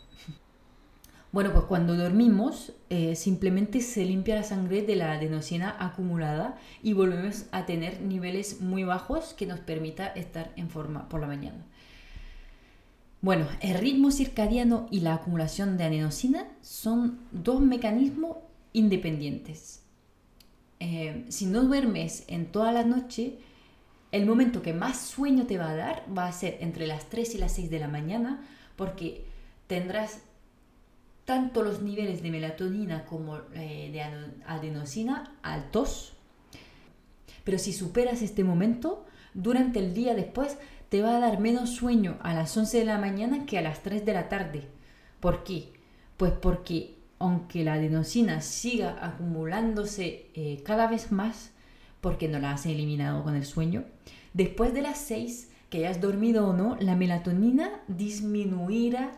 Bueno, 1.37 1.53
pues 1.53 1.67
cuando 1.67 1.95
dormimos 1.99 2.73
eh, 2.89 3.15
simplemente 3.15 3.83
se 3.83 4.07
limpia 4.07 4.37
la 4.37 4.43
sangre 4.43 4.81
de 4.81 4.97
la 4.97 5.13
adenosina 5.13 5.77
acumulada 5.79 6.57
y 6.83 6.95
volvemos 6.95 7.45
a 7.53 7.67
tener 7.67 8.01
niveles 8.01 8.63
muy 8.63 8.85
bajos 8.85 9.35
que 9.35 9.45
nos 9.45 9.61
permita 9.61 10.07
estar 10.07 10.55
en 10.57 10.71
forma 10.71 11.11
por 11.11 11.21
la 11.21 11.27
mañana. 11.27 11.63
Bueno, 13.21 13.47
el 13.61 13.77
ritmo 13.77 14.13
circadiano 14.13 14.87
y 14.91 15.01
la 15.01 15.13
acumulación 15.13 15.77
de 15.77 15.85
adenosina 15.85 16.49
son 16.63 17.19
dos 17.33 17.61
mecanismos 17.61 18.39
independientes. 18.73 19.83
Eh, 20.81 21.27
si 21.29 21.45
no 21.45 21.65
duermes 21.65 22.25
en 22.29 22.47
toda 22.47 22.73
la 22.73 22.85
noche, 22.85 23.37
el 24.11 24.25
momento 24.25 24.63
que 24.63 24.73
más 24.73 25.01
sueño 25.01 25.45
te 25.45 25.59
va 25.59 25.69
a 25.69 25.77
dar 25.77 26.07
va 26.17 26.29
a 26.29 26.33
ser 26.33 26.57
entre 26.61 26.87
las 26.87 27.11
3 27.11 27.35
y 27.35 27.37
las 27.37 27.53
6 27.53 27.69
de 27.69 27.81
la 27.81 27.89
mañana, 27.89 28.43
porque 28.75 29.27
tendrás 29.67 30.23
tanto 31.27 31.63
los 31.63 31.83
niveles 31.83 32.23
de 32.23 32.31
melatonina 32.31 33.05
como 33.05 33.39
eh, 33.53 33.91
de 33.93 34.01
adenosina 34.47 35.37
altos. 35.43 36.15
Pero 37.45 37.59
si 37.59 37.73
superas 37.73 38.23
este 38.23 38.45
momento, 38.45 39.05
durante 39.35 39.81
el 39.81 39.93
día 39.93 40.15
después 40.15 40.57
te 40.89 41.03
va 41.03 41.17
a 41.17 41.21
dar 41.21 41.41
menos 41.41 41.71
sueño 41.71 42.17
a 42.23 42.33
las 42.33 42.57
11 42.57 42.79
de 42.79 42.85
la 42.85 42.99
mañana 42.99 43.45
que 43.45 43.59
a 43.59 43.63
las 43.63 43.83
3 43.83 44.07
de 44.07 44.13
la 44.15 44.29
tarde. 44.29 44.63
¿Por 45.21 45.45
qué? 45.45 45.73
Pues 46.17 46.33
porque 46.33 46.95
aunque 47.19 47.65
la 47.65 47.75
adenosina 47.75 48.41
siga 48.41 48.97
acumulándose 49.05 50.27
eh, 50.35 50.63
cada 50.65 50.87
vez 50.87 51.11
más, 51.11 51.51
porque 52.01 52.29
no 52.29 52.39
la 52.39 52.53
has 52.53 52.67
eliminado 52.67 53.25
con 53.25 53.35
el 53.35 53.45
sueño, 53.45 53.85
después 54.33 54.73
de 54.75 54.83
las 54.83 54.99
6, 54.99 55.51
que 55.71 55.79
hayas 55.79 56.01
dormido 56.01 56.49
o 56.49 56.53
no, 56.53 56.77
la 56.79 56.95
melatonina 56.95 57.81
disminuirá 57.89 59.11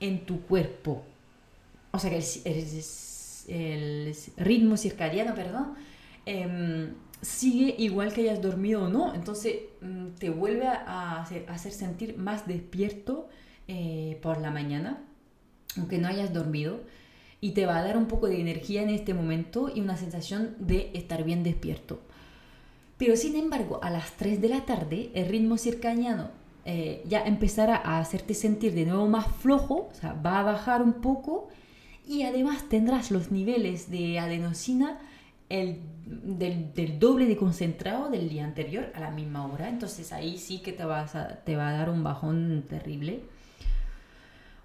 en 0.00 0.26
tu 0.26 0.40
cuerpo. 0.40 1.04
O 1.94 1.98
sea 2.00 2.10
que 2.10 2.18
el, 3.46 4.16
ritmo 4.36 4.76
circadiano, 4.76 5.32
perdón, 5.36 5.74
em, 6.26 6.94
sigue 7.22 7.76
igual 7.78 8.12
que 8.12 8.22
hayas 8.22 8.42
dormido 8.42 8.82
o 8.82 8.88
no. 8.88 9.14
Entonces 9.14 9.58
mm, 9.80 10.08
te 10.18 10.28
vuelve 10.28 10.66
a 10.66 11.20
hacer, 11.20 11.72
sentir 11.72 12.18
más 12.18 12.48
despierto 12.48 13.28
eh, 13.68 14.18
por 14.22 14.40
la 14.40 14.50
mañana, 14.50 15.04
aunque 15.78 15.98
no 15.98 16.08
hayas 16.08 16.34
dormido 16.34 16.80
y 17.40 17.52
te 17.52 17.64
va 17.64 17.78
a 17.78 17.84
dar 17.84 17.96
un 17.96 18.06
poco 18.06 18.26
de 18.26 18.40
energía 18.40 18.82
en 18.82 18.88
este 18.88 19.14
momento 19.14 19.70
y 19.72 19.80
una 19.80 19.96
sensación 19.96 20.56
de 20.58 20.90
estar 20.94 21.22
bien 21.22 21.44
despierto. 21.44 22.00
Pero 22.98 23.14
sin 23.14 23.36
embargo, 23.36 23.78
a 23.84 23.90
las 23.90 24.16
3 24.16 24.40
de 24.40 24.48
la 24.48 24.64
tarde, 24.64 25.10
el 25.14 25.28
ritmo 25.28 25.58
circadiano 25.58 26.30
eh, 26.64 27.04
ya 27.06 27.24
empezará 27.24 27.76
a 27.76 28.00
hacerte 28.00 28.34
sentir 28.34 28.74
de 28.74 28.84
nuevo 28.84 29.06
más 29.06 29.28
flojo, 29.28 29.90
o 29.92 29.94
sea, 29.94 30.14
va 30.14 30.40
a 30.40 30.42
bajar 30.42 30.82
un 30.82 30.94
poco 30.94 31.50
y 32.06 32.22
además 32.22 32.68
tendrás 32.68 33.10
los 33.10 33.30
niveles 33.30 33.90
de 33.90 34.18
adenosina 34.18 34.98
el, 35.48 35.80
del, 36.06 36.98
doble 36.98 37.26
de 37.26 37.36
concentrado 37.36 38.10
del 38.10 38.28
día 38.28 38.44
anterior 38.44 38.90
a 38.94 39.00
la 39.00 39.10
misma 39.10 39.46
hora. 39.46 39.68
Entonces 39.68 40.12
ahí 40.12 40.38
sí 40.38 40.60
que 40.60 40.72
te, 40.72 40.84
vas 40.84 41.16
te 41.44 41.56
va 41.56 41.68
a 41.68 41.72
dar 41.72 41.90
un 41.90 42.02
bajón 42.02 42.64
terrible. 42.68 43.22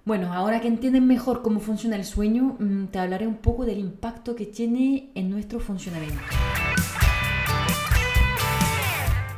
Bueno, 0.05 0.33
ahora 0.33 0.59
que 0.61 0.67
entienden 0.67 1.05
mejor 1.05 1.41
cómo 1.41 1.59
funciona 1.59 1.95
el 1.95 2.05
sueño, 2.05 2.55
mm, 2.59 2.87
te 2.87 2.99
hablaré 2.99 3.27
un 3.27 3.37
poco 3.37 3.65
del 3.65 3.77
impacto 3.77 4.35
que 4.35 4.45
tiene 4.45 5.11
en 5.13 5.29
nuestro 5.29 5.59
funcionamiento. 5.59 6.19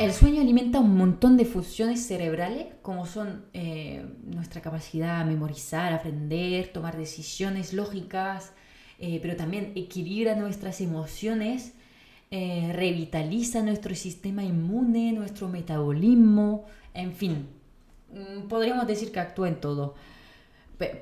El 0.02 0.14
sueño 0.14 0.42
alimenta 0.42 0.80
un 0.80 0.98
montón 0.98 1.38
de 1.38 1.46
funciones 1.46 2.04
cerebrales, 2.08 2.74
como 2.82 3.06
son 3.06 3.46
eh, 3.54 4.04
nuestra 4.24 4.60
capacidad 4.60 5.22
a 5.22 5.26
memorizar, 5.26 5.94
aprender, 5.94 6.74
tomar 6.74 6.98
decisiones 6.98 7.72
lógicas, 7.72 8.52
eh, 8.98 9.20
pero 9.22 9.36
también 9.36 9.74
equilibra 9.76 10.36
nuestras 10.36 10.82
emociones, 10.82 11.74
eh, 12.32 12.72
revitaliza 12.74 13.62
nuestro 13.62 13.94
sistema 13.94 14.44
inmune, 14.44 15.12
nuestro 15.12 15.50
metabolismo, 15.50 16.66
en 16.96 17.14
fin, 17.14 17.46
mm, 18.12 18.48
podríamos 18.48 18.88
decir 18.88 19.12
que 19.12 19.20
actúa 19.20 19.50
en 19.50 19.62
todo. 19.62 19.94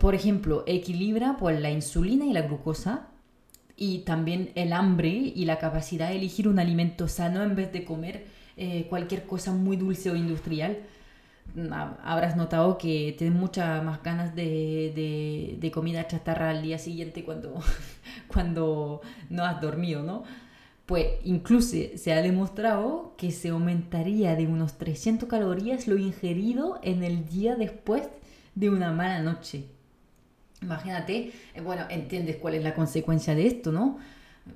Por 0.02 0.14
ejemplo, 0.14 0.66
equilibra 0.68 1.38
pues, 1.40 1.58
la 1.62 1.72
insulina 1.72 2.26
y 2.26 2.34
la 2.34 2.42
glucosa 2.42 3.08
y 3.78 4.00
también 4.00 4.52
el 4.56 4.74
hambre 4.74 5.08
y 5.08 5.46
la 5.46 5.58
capacidad 5.58 6.10
de 6.10 6.18
elegir 6.18 6.50
un 6.50 6.60
alimento 6.60 7.08
sano 7.08 7.44
en 7.44 7.56
vez 7.56 7.72
de 7.72 7.86
comer 7.86 8.39
eh, 8.62 8.88
cualquier 8.90 9.26
cosa 9.26 9.54
muy 9.54 9.78
dulce 9.78 10.12
o 10.12 10.16
industrial. 10.18 10.80
Mm, 11.56 11.72
habrás 12.04 12.36
notado 12.36 12.78
que 12.78 13.16
tienes 13.18 13.40
muchas 13.40 13.82
más 13.84 14.04
ganas 14.04 14.36
de, 14.36 15.58
de, 15.60 15.72
comida 15.72 16.06
chatarra 16.08 16.50
al 16.50 16.62
día 16.62 16.78
siguiente 16.78 17.24
cuando, 17.24 17.56
cuando 18.28 19.02
no 19.30 19.46
has 19.46 19.62
dormido, 19.62 20.04
¿no? 20.04 20.24
Pues 20.86 21.08
incluso 21.24 21.78
se 21.96 22.14
ha 22.14 22.22
demostrado 22.22 23.14
que 23.18 23.32
se 23.32 23.50
aumentaría 23.50 24.36
de 24.36 24.48
unos 24.48 24.78
300 24.78 25.30
calorías 25.30 25.88
lo 25.88 25.98
ingerido 25.98 26.80
en 26.84 27.04
el 27.04 27.26
día 27.28 27.56
después 27.56 28.10
de 28.56 28.70
una 28.70 28.92
mala 28.92 29.22
noche. 29.22 29.66
Imagínate, 30.62 31.32
eh, 31.54 31.62
bueno, 31.62 31.84
entiendes 31.90 32.36
cuál 32.36 32.56
es 32.56 32.64
la 32.64 32.74
consecuencia 32.74 33.36
de 33.36 33.48
esto, 33.48 33.72
¿no? 33.72 34.00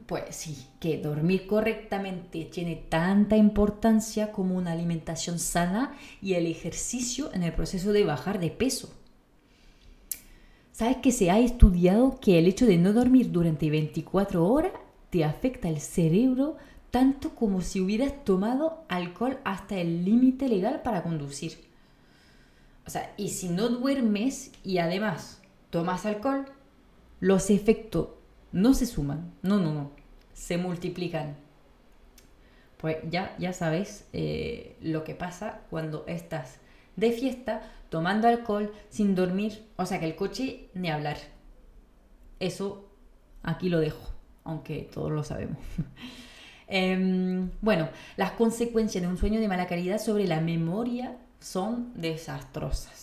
Pues 0.06 0.36
sí, 0.36 0.68
que 0.80 0.98
dormir 0.98 1.48
correctamente 1.48 2.46
tiene 2.46 2.76
tanta 2.76 3.38
importancia 3.38 4.32
como 4.32 4.56
una 4.56 4.72
alimentación 4.72 5.40
sana 5.40 5.94
y 6.22 6.34
el 6.34 6.48
ejercicio 6.48 7.32
en 7.34 7.44
el 7.44 7.54
proceso 7.54 7.94
de 7.94 8.04
bajar 8.04 8.40
de 8.40 8.50
peso. 8.50 8.94
¿Sabes 10.72 10.98
que 10.98 11.12
se 11.12 11.30
ha 11.30 11.40
estudiado 11.40 12.20
que 12.20 12.40
el 12.40 12.48
hecho 12.48 12.66
de 12.66 12.78
no 12.78 12.94
dormir 12.94 13.32
durante 13.32 13.70
24 13.70 14.46
horas 14.46 14.72
te 15.10 15.24
afecta 15.24 15.70
el 15.70 15.80
cerebro 15.80 16.58
tanto 16.90 17.36
como 17.36 17.62
si 17.62 17.80
hubieras 17.80 18.24
tomado 18.24 18.84
alcohol 18.88 19.40
hasta 19.44 19.78
el 19.78 20.06
límite 20.06 20.48
legal 20.48 20.82
para 20.84 21.04
conducir. 21.04 21.58
O 22.86 22.90
sea, 22.90 23.14
y 23.18 23.30
si 23.30 23.50
no 23.50 23.70
duermes 23.70 24.52
y 24.64 24.80
además 24.80 25.42
tomas 25.70 26.06
alcohol, 26.06 26.46
los 27.20 27.50
efectos 27.50 28.10
no 28.54 28.74
se 28.74 28.86
suman, 28.86 29.34
no, 29.42 29.58
no, 29.60 29.74
no, 29.74 29.92
se 30.34 30.58
multiplican. 30.58 31.36
Pues 32.78 32.98
ya, 33.10 33.36
ya 33.40 33.54
sabes 33.54 34.08
eh, 34.14 34.78
lo 34.82 35.04
que 35.04 35.16
pasa 35.16 35.62
cuando 35.70 36.06
estás 36.08 36.60
de 36.96 37.12
fiesta 37.12 37.62
tomando 37.90 38.28
alcohol 38.28 38.72
sin 38.90 39.16
dormir, 39.16 39.66
o 39.76 39.86
sea 39.86 40.00
que 40.00 40.06
el 40.06 40.16
coche 40.16 40.70
ni 40.74 40.90
hablar. 40.90 41.18
Eso 42.40 42.90
aquí 43.42 43.70
lo 43.70 43.80
dejo, 43.80 44.14
aunque 44.44 44.90
todos 44.94 45.12
lo 45.12 45.24
sabemos. 45.24 45.58
Em, 46.66 47.52
bueno, 47.62 47.90
las 48.16 48.32
consecuencias 48.32 49.04
de 49.04 49.08
un 49.08 49.18
sueño 49.18 49.40
de 49.40 49.48
mala 49.50 49.68
calidad 49.68 50.00
sobre 50.00 50.26
la 50.26 50.40
memoria 50.40 51.18
son 51.40 51.92
desastrosas. 51.94 53.03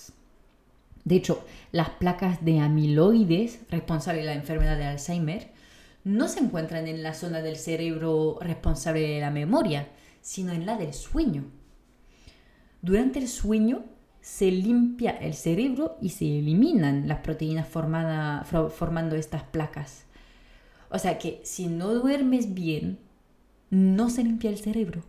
De 1.04 1.16
hecho, 1.16 1.44
las 1.72 1.90
placas 1.90 2.44
de 2.44 2.60
amiloides 2.60 3.60
responsables 3.70 4.24
de 4.24 4.30
la 4.30 4.36
enfermedad 4.36 4.76
de 4.76 4.84
Alzheimer 4.84 5.50
no 6.04 6.28
se 6.28 6.40
encuentran 6.40 6.86
en 6.86 7.02
la 7.02 7.14
zona 7.14 7.42
del 7.42 7.56
cerebro 7.56 8.38
responsable 8.40 9.00
de 9.00 9.20
la 9.20 9.30
memoria, 9.30 9.88
sino 10.20 10.52
en 10.52 10.66
la 10.66 10.76
del 10.76 10.94
sueño. 10.94 11.44
Durante 12.82 13.18
el 13.18 13.28
sueño 13.28 13.84
se 14.20 14.50
limpia 14.50 15.12
el 15.12 15.34
cerebro 15.34 15.96
y 16.00 16.10
se 16.10 16.38
eliminan 16.38 17.08
las 17.08 17.20
proteínas 17.20 17.66
formando 17.68 19.16
estas 19.16 19.42
placas. 19.44 20.04
O 20.90 20.98
sea 20.98 21.18
que 21.18 21.40
si 21.44 21.66
no 21.66 21.94
duermes 21.94 22.54
bien, 22.54 22.98
no 23.70 24.10
se 24.10 24.24
limpia 24.24 24.50
el 24.50 24.58
cerebro 24.58 25.04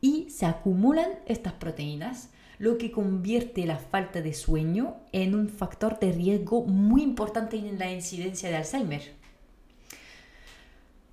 y 0.00 0.30
se 0.30 0.46
acumulan 0.46 1.08
estas 1.26 1.52
proteínas, 1.52 2.30
lo 2.58 2.76
que 2.78 2.90
convierte 2.90 3.66
la 3.66 3.78
falta 3.78 4.20
de 4.20 4.34
sueño 4.34 4.96
en 5.12 5.34
un 5.34 5.48
factor 5.48 5.98
de 5.98 6.12
riesgo 6.12 6.64
muy 6.64 7.02
importante 7.02 7.56
en 7.56 7.78
la 7.78 7.90
incidencia 7.90 8.48
de 8.48 8.56
Alzheimer. 8.56 9.18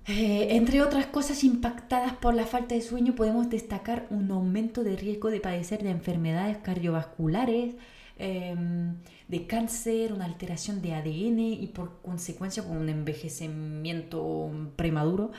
Eh, 0.08 0.54
entre 0.54 0.82
otras 0.82 1.06
cosas 1.06 1.42
impactadas 1.42 2.12
por 2.14 2.32
la 2.34 2.46
falta 2.46 2.76
de 2.76 2.80
sueño 2.80 3.16
podemos 3.16 3.50
destacar 3.50 4.06
un 4.10 4.30
aumento 4.30 4.84
de 4.84 4.96
riesgo 4.96 5.30
de 5.30 5.40
padecer 5.40 5.82
de 5.82 5.90
enfermedades 5.90 6.58
cardiovasculares, 6.58 7.74
em, 8.18 8.94
de 9.26 9.46
cáncer, 9.46 10.12
una 10.12 10.24
alteración 10.26 10.80
de 10.80 10.94
ADN 10.94 11.40
y 11.40 11.66
por 11.68 12.00
consecuencia 12.02 12.62
con 12.62 12.76
un 12.76 12.88
envejecimiento 12.88 14.50
prematuro. 14.76 15.32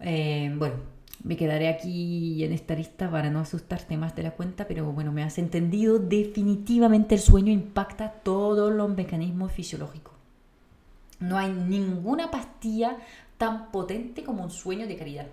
Em, 0.00 0.58
bueno, 0.58 0.76
me 1.22 1.36
quedaré 1.36 1.68
aquí 1.68 2.44
en 2.44 2.52
esta 2.52 2.74
lista 2.74 3.10
para 3.10 3.30
no 3.30 3.40
asustarte 3.40 3.96
más 3.96 4.14
de 4.14 4.22
la 4.22 4.32
cuenta, 4.32 4.66
pero 4.68 4.84
bueno, 4.92 5.12
me 5.12 5.22
has 5.22 5.38
entendido. 5.38 5.98
Definitivamente 5.98 7.16
el 7.16 7.20
sueño 7.20 7.52
impacta 7.52 8.10
todos 8.10 8.72
los 8.72 8.88
mecanismos 8.90 9.52
fisiológicos. 9.52 10.14
No 11.20 11.36
hay 11.36 11.50
ninguna 11.52 12.30
pastilla 12.30 12.96
tan 13.36 13.70
potente 13.72 14.22
como 14.22 14.44
un 14.44 14.50
sueño 14.50 14.86
de 14.86 14.96
caridad. 14.96 15.26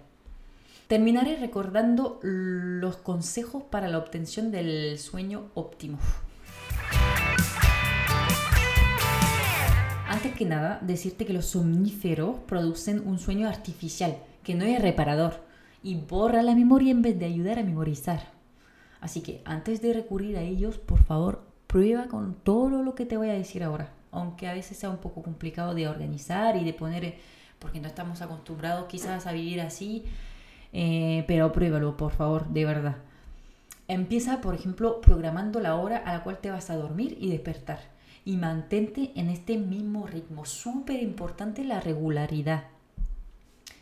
Terminaré 0.88 1.38
recordando 1.38 2.20
los 2.22 2.98
consejos 2.98 3.63
para 3.63 3.88
la 3.88 3.98
obtención 3.98 4.51
del 4.51 4.98
sueño 5.00 5.46
óptimo. 5.54 5.98
Antes 10.08 10.34
que 10.34 10.46
nada, 10.46 10.80
decirte 10.82 11.25
que 11.25 11.34
los 11.34 11.48
somníferos 11.48 12.38
producen 12.48 13.06
un 13.08 13.19
sueño 13.19 13.50
artificial, 13.50 14.17
que 14.43 14.56
no 14.56 14.63
es 14.63 14.82
reparador, 14.82 15.43
y 15.86 15.93
borra 15.93 16.41
la 16.41 16.56
memoria 16.56 16.89
en 16.89 17.04
vez 17.04 17.19
de 17.19 17.28
ayudar 17.28 17.60
a 17.60 17.63
memorizar. 17.63 18.32
Así 19.02 19.21
que 19.21 19.43
antes 19.45 19.84
de 19.84 19.93
recurrir 19.93 20.36
a 20.36 20.41
ellos, 20.41 20.80
por 20.80 21.04
favor, 21.04 21.43
prueba 21.67 22.08
con 22.08 22.34
todo 22.34 22.82
lo 22.82 22.95
que 22.95 23.06
te 23.06 23.17
voy 23.17 23.30
a 23.30 23.34
decir 23.34 23.63
ahora, 23.63 23.91
aunque 24.12 24.48
a 24.48 24.54
veces 24.54 24.78
sea 24.78 24.89
un 24.89 24.98
poco 24.98 25.21
complicado 25.21 25.76
de 25.76 25.88
organizar 25.88 26.58
y 26.58 26.63
de 26.63 26.74
poner 26.74 27.17
porque 27.60 27.80
no 27.80 27.88
estamos 27.88 28.24
acostumbrados 28.24 28.88
quizás 28.88 29.28
a 29.28 29.32
vivir 29.32 29.62
así, 29.62 30.04
eh, 30.74 31.24
pero 31.28 31.52
pruébalo, 31.52 31.95
por 31.98 32.13
favor, 32.13 32.48
de 32.48 32.65
verdad. 32.65 32.95
Empieza, 33.88 34.41
por 34.41 34.56
ejemplo, 34.56 35.02
programando 35.02 35.60
la 35.60 35.76
hora 35.76 35.98
a 35.98 36.13
la 36.13 36.24
cual 36.24 36.39
te 36.39 36.50
vas 36.50 36.71
a 36.71 36.78
dormir 36.78 37.15
y 37.21 37.30
despertar. 37.30 37.80
Y 38.26 38.38
mantente 38.38 39.12
en 39.13 39.30
este 39.30 39.60
mismo 39.60 40.08
ritmo. 40.08 40.45
Súper 40.45 41.04
importante 41.04 41.63
la 41.63 41.80
regularidad. 41.80 42.63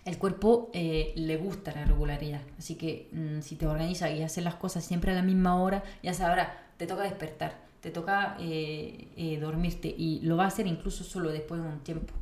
El 0.06 0.18
cuerpo 0.18 0.70
eh, 0.74 1.14
le 1.16 1.38
gusta 1.38 1.72
la 1.74 1.86
regularidad. 1.86 2.42
Así 2.58 2.76
que 2.76 3.10
mm, 3.12 3.42
si 3.42 3.56
te 3.56 3.68
organizas 3.68 4.12
y 4.12 4.22
haces 4.22 4.44
las 4.44 4.56
cosas 4.56 4.84
siempre 4.84 5.12
a 5.12 5.16
la 5.16 5.22
misma 5.22 5.62
hora, 5.62 5.84
ya 6.02 6.14
sabrás, 6.14 6.50
te 6.78 6.88
toca 6.88 7.04
despertar, 7.04 7.58
te 7.82 7.90
toca 7.90 8.36
eh, 8.40 9.38
dormirte. 9.40 9.94
Y 9.98 10.20
lo 10.22 10.38
va 10.38 10.46
a 10.46 10.48
hacer 10.48 10.68
incluso 10.68 11.04
solo 11.04 11.32
después 11.32 11.62
de 11.62 11.68
un 11.68 11.80
tiempo. 11.80 12.14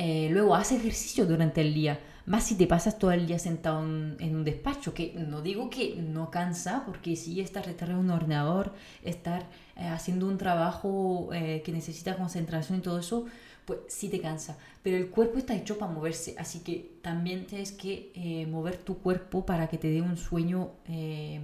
Eh, 0.00 0.28
luego 0.30 0.54
haz 0.54 0.70
ejercicio 0.70 1.26
durante 1.26 1.60
el 1.60 1.74
día, 1.74 1.98
más 2.24 2.44
si 2.44 2.54
te 2.54 2.68
pasas 2.68 3.00
todo 3.00 3.10
el 3.10 3.26
día 3.26 3.40
sentado 3.40 3.82
en, 3.82 4.36
un 4.36 4.44
despacho, 4.44 4.94
que 4.94 5.12
no 5.14 5.42
digo 5.42 5.70
que 5.70 5.96
no 5.96 6.30
cansa, 6.30 6.84
porque 6.86 7.16
si 7.16 7.40
estar 7.40 7.66
detrás 7.66 7.90
de 7.90 7.96
un 7.96 8.08
ordenador, 8.08 8.72
estar 9.02 9.48
eh, 9.74 9.88
haciendo 9.88 10.28
un 10.28 10.38
trabajo 10.38 11.30
eh, 11.32 11.62
que 11.64 11.72
necesita 11.72 12.16
concentración 12.16 12.78
y 12.78 12.80
todo 12.80 13.00
eso, 13.00 13.26
pues 13.68 13.80
sí 13.86 14.08
te 14.08 14.20
cansa. 14.20 14.58
Pero 14.82 14.96
el 14.96 15.10
cuerpo 15.10 15.38
está 15.38 15.54
hecho 15.54 15.78
para 15.78 15.92
moverse, 15.92 16.34
así 16.38 16.60
que 16.60 16.98
también 17.02 17.46
tienes 17.46 17.70
que 17.70 18.46
mover 18.50 18.78
tu 18.78 18.98
cuerpo 18.98 19.46
para 19.46 19.68
que 19.68 19.78
te 19.78 19.90
dé 19.90 20.00
un 20.02 20.16
sueño 20.16 20.70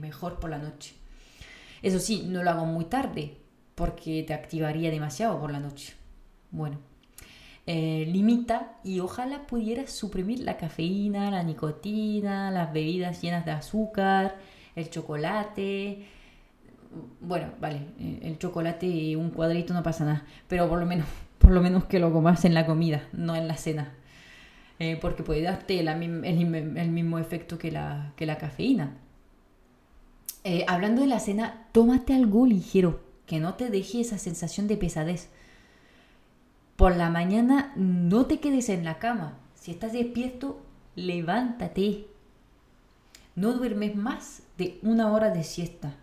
mejor 0.00 0.40
por 0.40 0.50
la 0.50 0.58
noche. 0.58 0.94
Eso 1.82 2.00
sí, 2.00 2.24
no 2.26 2.42
lo 2.42 2.50
hago 2.50 2.64
muy 2.64 2.86
tarde, 2.86 3.36
porque 3.74 4.22
te 4.22 4.32
activaría 4.32 4.90
demasiado 4.90 5.38
por 5.38 5.52
la 5.52 5.60
noche. 5.60 5.92
Bueno, 6.50 6.78
eh, 7.66 8.06
limita 8.10 8.76
y 8.84 9.00
ojalá 9.00 9.46
pudiera 9.46 9.86
suprimir 9.86 10.40
la 10.40 10.56
cafeína, 10.56 11.30
la 11.30 11.42
nicotina, 11.42 12.50
las 12.50 12.72
bebidas 12.72 13.22
llenas 13.22 13.44
de 13.44 13.52
azúcar, 13.52 14.38
el 14.76 14.90
chocolate. 14.90 16.06
Bueno, 17.20 17.48
vale, 17.60 17.80
eh, 17.98 18.20
el 18.22 18.38
chocolate 18.38 18.86
y 18.86 19.16
un 19.16 19.30
cuadrito 19.30 19.74
no 19.74 19.82
pasa 19.82 20.04
nada, 20.04 20.26
pero 20.48 20.68
por 20.68 20.78
lo 20.78 20.86
menos, 20.86 21.06
por 21.44 21.52
lo 21.52 21.60
menos 21.60 21.84
que 21.84 21.98
lo 21.98 22.10
comas 22.10 22.46
en 22.46 22.54
la 22.54 22.64
comida, 22.64 23.06
no 23.12 23.36
en 23.36 23.46
la 23.46 23.58
cena. 23.58 23.92
Eh, 24.78 24.98
porque 24.98 25.22
puede 25.22 25.42
darte 25.42 25.78
el, 25.78 26.90
mismo 26.90 27.18
efecto 27.18 27.58
que 27.58 27.70
la, 27.70 28.14
que 28.16 28.24
la 28.24 28.38
cafeína. 28.38 28.96
hablando 30.66 31.02
de 31.02 31.06
la 31.06 31.20
cena, 31.20 31.66
tómate 31.72 32.14
algo 32.14 32.46
ligero, 32.46 33.02
que 33.26 33.40
no 33.40 33.54
te 33.54 33.68
deje 33.68 34.00
esa 34.00 34.16
sensación 34.16 34.66
de 34.68 34.78
pesadez. 34.78 35.28
Por 36.76 36.96
la 36.96 37.10
mañana 37.10 37.74
no 37.76 38.24
te 38.24 38.40
quedes 38.40 38.70
en 38.70 38.84
la 38.84 38.98
cama. 38.98 39.36
Si 39.54 39.70
estás 39.70 39.92
despierto, 39.92 40.62
levántate. 40.96 42.06
No 43.36 43.52
duermes 43.52 43.96
más 43.96 44.42
de 44.56 44.78
una 44.82 45.12
hora 45.12 45.28
de 45.28 45.44
siesta. 45.44 45.94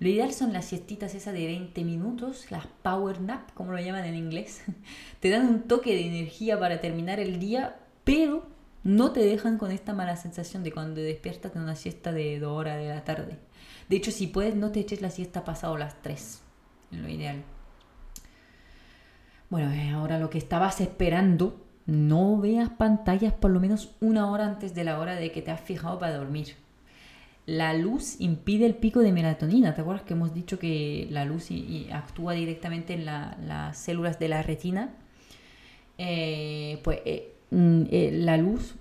Lo 0.00 0.08
ideal 0.08 0.32
son 0.32 0.54
las 0.54 0.64
siestitas 0.64 1.14
esas 1.14 1.34
de 1.34 1.46
20 1.46 1.84
minutos, 1.84 2.50
las 2.50 2.66
power 2.66 3.20
nap, 3.20 3.52
como 3.52 3.72
lo 3.72 3.78
llaman 3.78 4.06
en 4.06 4.16
inglés. 4.16 4.62
Te 5.20 5.28
dan 5.28 5.46
un 5.46 5.62
toque 5.68 5.94
de 5.94 6.06
energía 6.06 6.58
para 6.58 6.80
terminar 6.80 7.20
el 7.20 7.38
día, 7.38 7.78
pero 8.02 8.46
no 8.82 9.12
te 9.12 9.20
dejan 9.20 9.58
con 9.58 9.70
esta 9.70 9.92
mala 9.92 10.16
sensación 10.16 10.64
de 10.64 10.72
cuando 10.72 11.02
despiertas 11.02 11.52
de 11.52 11.60
una 11.60 11.76
siesta 11.76 12.12
de 12.12 12.38
2 12.40 12.50
horas 12.50 12.78
de 12.78 12.88
la 12.88 13.04
tarde. 13.04 13.36
De 13.90 13.96
hecho, 13.96 14.10
si 14.10 14.26
puedes, 14.26 14.56
no 14.56 14.72
te 14.72 14.80
eches 14.80 15.02
la 15.02 15.10
siesta 15.10 15.44
pasado 15.44 15.76
las 15.76 16.00
3, 16.00 16.40
lo 16.92 17.06
ideal. 17.06 17.42
Bueno, 19.50 19.70
eh, 19.70 19.90
ahora 19.90 20.18
lo 20.18 20.30
que 20.30 20.38
estabas 20.38 20.80
esperando, 20.80 21.62
no 21.84 22.38
veas 22.38 22.70
pantallas 22.70 23.34
por 23.34 23.50
lo 23.50 23.60
menos 23.60 23.94
una 24.00 24.30
hora 24.30 24.46
antes 24.46 24.74
de 24.74 24.84
la 24.84 24.98
hora 24.98 25.16
de 25.16 25.30
que 25.30 25.42
te 25.42 25.50
has 25.50 25.60
fijado 25.60 25.98
para 25.98 26.16
dormir. 26.16 26.56
La 27.46 27.74
luz 27.74 28.16
impide 28.20 28.66
el 28.66 28.74
pico 28.74 29.00
de 29.00 29.12
melatonina. 29.12 29.74
¿Te 29.74 29.80
acuerdas 29.80 30.04
que 30.04 30.14
hemos 30.14 30.34
dicho 30.34 30.58
que 30.58 31.08
la 31.10 31.24
luz 31.24 31.48
actúa 31.92 32.34
directamente 32.34 32.94
en 32.94 33.04
las 33.04 33.78
células 33.78 34.18
de 34.18 34.28
la 34.28 34.42
retina? 34.42 34.94
Eh, 35.98 36.80
pues 36.84 37.00
eh, 37.04 37.34
mm, 37.50 37.82
la 38.24 38.36
luz, 38.36 38.74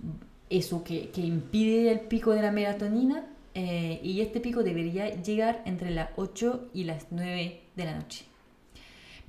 eso 0.50 0.84
que, 0.84 1.10
que, 1.10 1.22
impide 1.22 1.92
el 1.92 2.02
pico 2.02 2.34
de 2.34 2.42
la 2.42 2.52
melatonina, 2.52 3.26
y 3.56 4.22
este 4.22 4.40
pico 4.40 4.64
debería 4.64 5.22
llegar 5.22 5.64
entre 5.66 5.90
las 5.92 6.12
8 6.16 6.70
y 6.74 6.86
las 6.86 7.08
9 7.12 7.60
de 7.76 7.86
la 7.86 7.98
noche. 7.98 8.24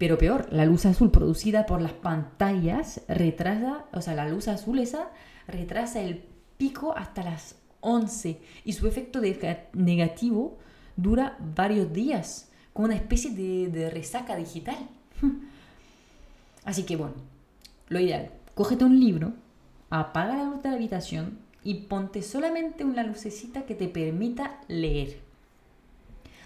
Pero 0.01 0.17
peor, 0.17 0.49
la 0.51 0.65
luz 0.65 0.87
azul 0.87 1.11
producida 1.11 1.67
por 1.67 1.83
las 1.83 1.93
pantallas 1.93 3.03
retrasa, 3.07 3.85
o 3.93 4.01
sea, 4.01 4.15
la 4.15 4.27
luz 4.31 4.49
azul 4.49 4.79
esa 4.79 5.11
retrasa 5.47 6.01
el 6.01 6.25
pico 6.57 6.97
hasta 6.97 7.23
las 7.23 7.57
11 7.81 8.41
y 8.65 8.73
su 8.73 8.87
efecto 8.87 9.21
negativo 9.73 10.59
dura 10.97 11.37
varios 11.55 11.93
días, 11.93 12.51
con 12.73 12.87
una 12.87 12.95
especie 12.95 13.31
de, 13.31 13.91
resaca 13.91 14.37
digital. 14.37 14.79
Así 16.65 16.85
que 16.85 16.97
bueno, 16.97 17.15
lo 17.89 18.01
ideal, 18.01 18.31
cógete 18.55 18.85
un 18.85 19.01
libro 19.01 19.33
apaga 19.91 20.37
la 20.37 20.45
luz 20.45 20.63
de 20.63 20.69
la 20.71 20.77
habitación 20.77 21.39
y 21.63 21.75
ponte 21.75 22.23
solamente 22.23 22.85
una 22.85 23.03
lucecita 23.03 23.67
que 23.67 23.75
te 23.75 23.89
permita 23.89 24.61
leer. 24.69 25.21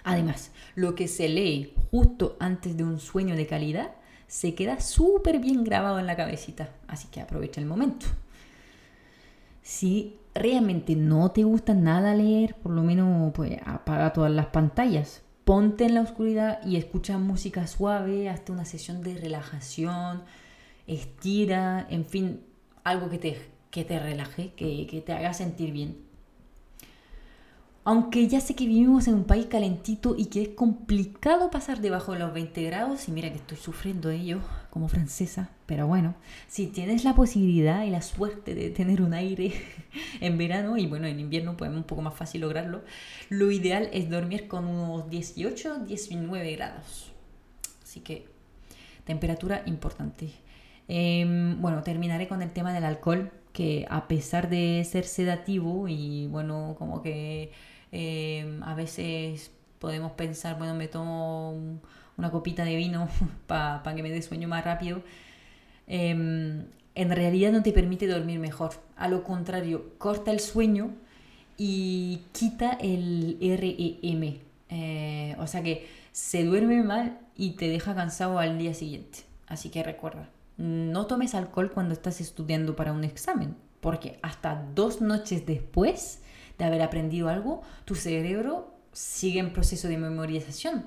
Además, 0.03 0.51
lo 0.75 0.94
que 0.94 1.09
se 1.09 1.29
lee 1.29 1.75
justo 1.90 2.37
antes 2.40 2.77
de 2.77 2.85
un 2.85 2.99
sueño 2.99 3.37
de 3.37 3.47
calidad 3.47 3.92
se 4.27 4.55
queda 4.55 4.81
súper 4.81 5.38
bien 5.38 5.62
grabado 5.62 5.99
en 5.99 6.07
la 6.07 6.16
cabecita, 6.16 6.70
así 6.88 7.09
que 7.09 7.20
aprovecha 7.20 7.61
el 7.61 7.66
momento. 7.66 8.07
Si 9.62 10.18
realmente 10.35 10.97
no 10.97 11.31
te 11.31 11.44
gusta 11.44 11.75
nada 11.75 12.14
leer, 12.14 12.57
por 12.57 12.73
lo 12.73 12.83
menos 12.83 13.33
pues 13.35 13.59
apaga 13.64 14.12
todas 14.12 14.33
las 14.33 14.47
pantallas, 14.47 15.23
ponte 15.44 15.85
en 15.85 15.94
la 15.94 16.01
oscuridad 16.01 16.61
y 16.64 16.77
escucha 16.77 17.18
música 17.18 17.66
suave, 17.66 18.29
hasta 18.29 18.53
una 18.53 18.64
sesión 18.64 19.03
de 19.03 19.16
relajación, 19.16 20.23
estira, 20.87 21.87
en 21.88 22.05
fin, 22.05 22.40
algo 22.83 23.09
que 23.09 23.18
te, 23.18 23.38
que 23.70 23.85
te 23.85 23.99
relaje, 23.99 24.53
que, 24.55 24.87
que 24.87 25.01
te 25.01 25.12
haga 25.12 25.35
sentir 25.35 25.73
bien. 25.73 25.99
Aunque 27.87 28.27
ya 28.29 28.40
sé 28.40 28.55
que 28.55 28.66
vivimos 28.66 29.09
en 29.09 29.14
un 29.14 29.25
país 29.25 29.44
calentito 29.44 30.14
y 30.16 30.27
que 30.27 30.40
es 30.40 30.49
complicado 30.51 31.51
pasar 31.51 31.83
debajo 31.83 32.12
de 32.12 32.18
los 32.20 32.33
20 32.33 32.62
grados, 32.62 33.09
y 33.09 33.12
mira 33.12 33.29
que 33.31 33.37
estoy 33.37 33.59
sufriendo 33.59 34.09
ello 34.09 34.40
como 34.70 34.88
francesa, 34.88 35.51
pero 35.66 35.87
bueno, 35.87 36.14
si 36.49 36.66
tienes 36.68 37.05
la 37.05 37.14
posibilidad 37.14 37.85
y 37.85 37.90
la 37.90 38.01
suerte 38.01 38.55
de 38.55 38.70
tener 38.70 39.03
un 39.03 39.12
aire 39.12 39.53
en 40.23 40.38
verano 40.38 40.79
y 40.79 40.87
bueno, 40.87 41.07
en 41.07 41.20
invierno 41.20 41.59
pues 41.59 41.70
es 41.70 41.77
un 41.77 41.85
poco 41.85 42.01
más 42.01 42.14
fácil 42.14 42.40
lograrlo, 42.40 42.83
lo 43.29 43.51
ideal 43.51 43.90
es 43.92 44.09
dormir 44.09 44.49
con 44.49 44.64
unos 44.64 45.11
18, 45.11 45.81
19 45.81 46.53
grados. 46.57 47.12
Así 47.83 48.01
que 48.01 48.27
temperatura 49.05 49.62
importante. 49.66 50.31
Em, 50.88 51.61
bueno, 51.61 51.83
terminaré 51.83 52.29
con 52.29 52.40
el 52.40 52.51
tema 52.51 52.73
del 52.73 52.85
alcohol, 52.85 53.31
que 53.53 53.87
a 53.90 54.09
pesar 54.09 54.49
de 54.49 54.85
ser 54.90 55.05
sedativo 55.05 55.87
y 55.87 56.27
bueno, 56.29 56.77
como 56.79 57.03
que 57.03 57.53
Em, 57.96 58.61
a 58.64 58.74
veces 58.74 59.52
podemos 59.78 60.11
pensar, 60.12 60.59
bueno, 60.59 60.74
me 60.74 60.88
tomo 60.88 61.78
una 62.16 62.30
copita 62.33 62.64
de 62.64 62.74
vino 62.74 63.09
para 63.46 63.94
que 63.94 64.02
me 64.02 64.11
dé 64.11 64.20
sueño 64.20 64.48
más 64.48 64.64
rápido. 64.64 65.00
Em, 65.87 66.64
en 66.96 67.11
realidad 67.11 67.52
no 67.52 67.62
te 67.62 67.70
permite 67.70 68.09
dormir 68.09 68.40
mejor. 68.40 68.72
A 68.96 69.07
lo 69.07 69.22
contrario, 69.22 69.92
corta 69.98 70.33
el 70.33 70.40
sueño 70.40 70.90
y 71.57 72.22
quita 72.33 72.72
el 72.72 73.38
REM. 73.40 74.38
Eh, 74.70 75.37
o 75.38 75.46
sea 75.46 75.62
que 75.62 75.87
se 76.11 76.42
duerme 76.42 76.83
mal 76.83 77.20
y 77.37 77.52
te 77.52 77.68
deja 77.68 77.94
cansado 77.94 78.40
al 78.40 78.59
día 78.59 78.74
siguiente. 78.74 79.20
Así 79.46 79.68
que 79.70 79.85
recuerda, 79.85 80.28
no 80.57 81.07
tomes 81.07 81.37
alcohol 81.37 81.70
cuando 81.70 81.94
estás 81.94 82.20
estudiando 82.20 82.74
para 82.74 82.92
un 82.92 83.04
examen, 83.04 83.54
porque 83.80 84.18
hasta 84.22 84.66
dos 84.74 85.00
noches 85.00 85.46
después 85.46 86.22
de 86.59 86.64
haber 86.64 86.83
aprendido 86.83 87.29
algo, 87.29 87.62
tu 87.85 87.95
cerebro 87.95 88.75
sigue 88.93 89.40
en 89.40 89.53
proceso 89.53 89.88
de 89.88 89.99
memorización 89.99 90.85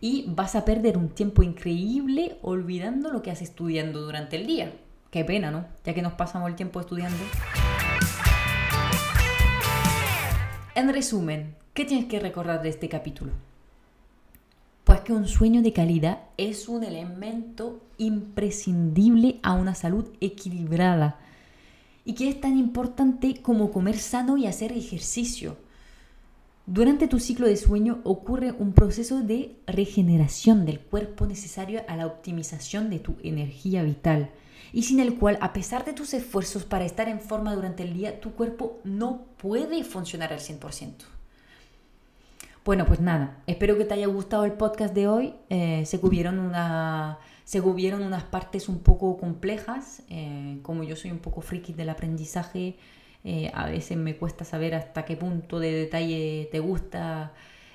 y 0.00 0.26
vas 0.28 0.54
a 0.54 0.64
perder 0.64 0.96
un 0.96 1.08
tiempo 1.08 1.42
increíble 1.42 2.38
olvidando 2.42 3.10
lo 3.10 3.22
que 3.22 3.30
has 3.30 3.42
estudiando 3.42 4.00
durante 4.00 4.36
el 4.36 4.46
día. 4.46 4.72
Qué 5.10 5.24
pena, 5.24 5.50
¿no? 5.50 5.66
Ya 5.84 5.94
que 5.94 6.02
nos 6.02 6.12
pasamos 6.12 6.48
el 6.48 6.54
tiempo 6.54 6.80
estudiando. 6.80 7.18
En 10.74 10.92
resumen, 10.92 11.56
¿qué 11.74 11.84
tienes 11.84 12.06
que 12.06 12.20
recordar 12.20 12.62
de 12.62 12.68
este 12.68 12.88
capítulo? 12.88 13.32
Pues 14.84 15.00
que 15.00 15.12
un 15.12 15.26
sueño 15.26 15.62
de 15.62 15.72
calidad 15.72 16.20
es 16.36 16.68
un 16.68 16.84
elemento 16.84 17.82
imprescindible 17.98 19.40
a 19.42 19.54
una 19.54 19.74
salud 19.74 20.08
equilibrada 20.20 21.18
y 22.08 22.14
que 22.14 22.30
es 22.30 22.40
tan 22.40 22.56
importante 22.56 23.42
como 23.42 23.70
comer 23.70 23.98
sano 23.98 24.38
y 24.38 24.46
hacer 24.46 24.72
ejercicio. 24.72 25.58
Durante 26.64 27.06
tu 27.06 27.20
ciclo 27.20 27.46
de 27.46 27.58
sueño 27.58 28.00
ocurre 28.02 28.50
un 28.50 28.72
proceso 28.72 29.20
de 29.20 29.56
regeneración 29.66 30.64
del 30.64 30.80
cuerpo 30.80 31.26
necesario 31.26 31.82
a 31.86 31.96
la 31.96 32.06
optimización 32.06 32.88
de 32.88 32.98
tu 32.98 33.16
energía 33.22 33.82
vital 33.82 34.30
y 34.72 34.84
sin 34.84 35.00
el 35.00 35.18
cual, 35.18 35.36
a 35.42 35.52
pesar 35.52 35.84
de 35.84 35.92
tus 35.92 36.14
esfuerzos 36.14 36.64
para 36.64 36.86
estar 36.86 37.10
en 37.10 37.20
forma 37.20 37.54
durante 37.54 37.82
el 37.82 37.92
día, 37.92 38.22
tu 38.22 38.32
cuerpo 38.32 38.78
no 38.84 39.26
puede 39.36 39.84
funcionar 39.84 40.32
al 40.32 40.40
100%. 40.40 40.92
Bueno, 42.64 42.86
pues 42.86 43.00
nada, 43.00 43.42
espero 43.46 43.76
que 43.76 43.84
te 43.84 43.92
haya 43.92 44.06
gustado 44.06 44.46
el 44.46 44.52
podcast 44.52 44.94
de 44.94 45.08
hoy. 45.08 45.34
Eh, 45.50 45.84
se 45.84 46.00
cubrieron 46.00 46.38
una 46.38 47.18
se 47.48 47.62
hubieron 47.62 48.02
unas 48.02 48.24
partes 48.24 48.68
un 48.68 48.80
poco 48.80 49.16
complejas, 49.16 50.02
eh, 50.10 50.58
como 50.60 50.84
yo 50.84 50.96
soy 50.96 51.12
un 51.12 51.18
poco 51.18 51.40
friki 51.40 51.72
del 51.72 51.88
aprendizaje, 51.88 52.76
eh, 53.24 53.50
a 53.54 53.64
veces 53.70 53.96
me 53.96 54.18
cuesta 54.18 54.44
saber 54.44 54.74
hasta 54.74 55.06
qué 55.06 55.16
punto 55.16 55.58
de 55.58 55.72
detalle 55.72 56.50
te 56.52 56.60
gusta 56.60 57.32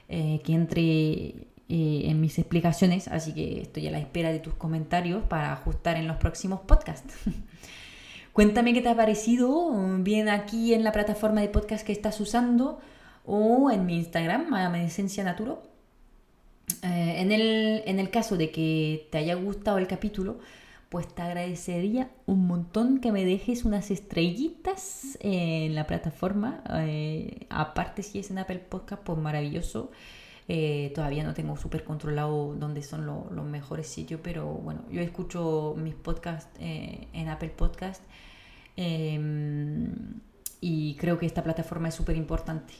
eh, 0.09 0.41
que 0.43 0.53
entre 0.53 1.47
en 1.69 2.21
mis 2.21 2.38
explicaciones, 2.38 3.07
así 3.07 3.33
que 3.33 3.62
estoy 3.62 3.88
a 3.88 3.91
la 3.91 3.97
espera 3.97 4.31
de 4.31 4.38
tus 4.38 4.53
comentarios 4.53 5.23
para 5.23 5.51
ajustar 5.51 5.97
en 5.97 6.07
los 6.07 6.17
próximos 6.17 6.59
podcasts. 6.59 7.15
Cuéntame 8.31 8.75
qué 8.75 8.81
te 8.81 8.89
ha 8.89 8.95
parecido, 8.95 9.71
bien 10.01 10.29
aquí 10.29 10.75
en 10.75 10.83
la 10.83 10.91
plataforma 10.91 11.41
de 11.41 11.47
podcast 11.47 11.83
que 11.83 11.93
estás 11.93 12.21
usando 12.21 12.79
o 13.25 13.71
en 13.71 13.88
mi 13.88 13.97
Instagram. 13.97 14.53
Eh, 16.82 17.15
en, 17.21 17.32
el, 17.32 17.84
en 17.86 17.99
el 17.99 18.10
caso 18.10 18.38
de 18.38 18.52
que 18.52 19.08
te 19.12 19.17
haya 19.17 19.36
gustado 19.36 19.78
el 19.78 19.88
capítulo, 19.88 20.39
pues 20.89 21.08
te 21.08 21.21
agradecería 21.21 22.12
un 22.26 22.45
montón 22.45 22.99
que 22.99 23.12
me 23.12 23.26
dejes 23.26 23.65
unas 23.65 23.89
estrellitas 23.91 25.17
en 25.21 25.76
la 25.76 25.88
plataforma. 25.88 26.63
Eh, 26.69 27.47
aparte, 27.49 28.04
si 28.04 28.19
es 28.19 28.32
en 28.32 28.38
Apple 28.38 28.60
Podcast, 28.60 29.02
pues 29.04 29.17
maravilloso. 29.17 29.91
Eh, 30.49 30.91
todavía 30.93 31.23
no 31.23 31.34
tengo 31.34 31.56
súper 31.56 31.86
controlado 31.86 32.54
dónde 32.56 32.84
son 32.84 33.06
los 33.06 33.45
mejores 33.45 33.88
sitios, 33.88 34.19
pero 34.21 34.45
bueno, 34.45 34.82
yo 34.91 35.02
escucho 35.02 35.73
mis 35.78 35.95
podcasts 35.95 36.49
en 36.60 37.30
Apple 37.30 37.54
Podcast 37.56 38.04
em, 38.76 40.19
y 40.60 40.95
creo 40.95 41.17
que 41.17 41.26
esta 41.26 41.43
plataforma 41.43 41.88
es 41.88 41.95
súper 41.95 42.17
importante. 42.17 42.73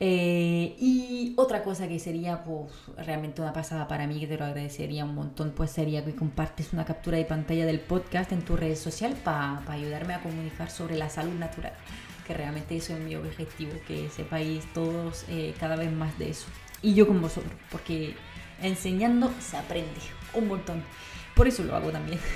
Eh, 0.00 0.74
y 0.80 1.34
otra 1.36 1.62
cosa 1.62 1.86
que 1.86 1.98
sería 1.98 2.42
pues, 2.42 2.72
realmente 2.96 3.40
una 3.40 3.52
pasada 3.52 3.86
para 3.86 4.06
mí, 4.06 4.18
que 4.18 4.26
te 4.26 4.36
lo 4.36 4.44
agradecería 4.44 5.04
un 5.04 5.14
montón, 5.14 5.52
pues 5.52 5.70
sería 5.70 6.04
que 6.04 6.14
compartes 6.14 6.72
una 6.72 6.84
captura 6.84 7.18
de 7.18 7.24
pantalla 7.24 7.64
del 7.64 7.80
podcast 7.80 8.32
en 8.32 8.42
tu 8.42 8.56
red 8.56 8.76
social 8.76 9.14
para 9.22 9.62
ayudarme 9.68 10.14
a 10.14 10.20
comunicar 10.20 10.70
sobre 10.70 10.96
la 10.96 11.08
salud 11.10 11.34
natural, 11.34 11.72
que 12.26 12.34
realmente 12.34 12.76
eso 12.76 12.94
es 12.94 13.00
mi 13.00 13.14
objetivo, 13.14 13.72
que 13.86 14.10
sepáis 14.10 14.64
todos 14.72 15.24
eh, 15.28 15.54
cada 15.60 15.76
vez 15.76 15.92
más 15.92 16.18
de 16.18 16.30
eso. 16.30 16.46
Y 16.82 16.94
yo 16.94 17.06
con 17.06 17.22
vosotros, 17.22 17.52
porque 17.70 18.14
enseñando 18.62 19.32
se 19.40 19.56
aprende 19.56 20.00
un 20.34 20.48
montón. 20.48 20.82
Por 21.34 21.48
eso 21.48 21.62
lo 21.64 21.74
hago 21.76 21.90
también. 21.90 22.18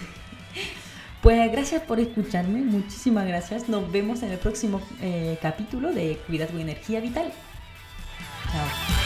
Pues 1.21 1.51
gracias 1.51 1.83
por 1.83 1.99
escucharme, 1.99 2.61
muchísimas 2.61 3.27
gracias. 3.27 3.69
Nos 3.69 3.91
vemos 3.91 4.23
en 4.23 4.31
el 4.31 4.39
próximo 4.39 4.81
eh, 5.03 5.37
capítulo 5.43 5.93
de 5.93 6.17
Cuida 6.29 6.47
tu 6.47 6.59
energía 6.59 7.01
vital. 7.01 7.33
Cocktail. 8.51 8.98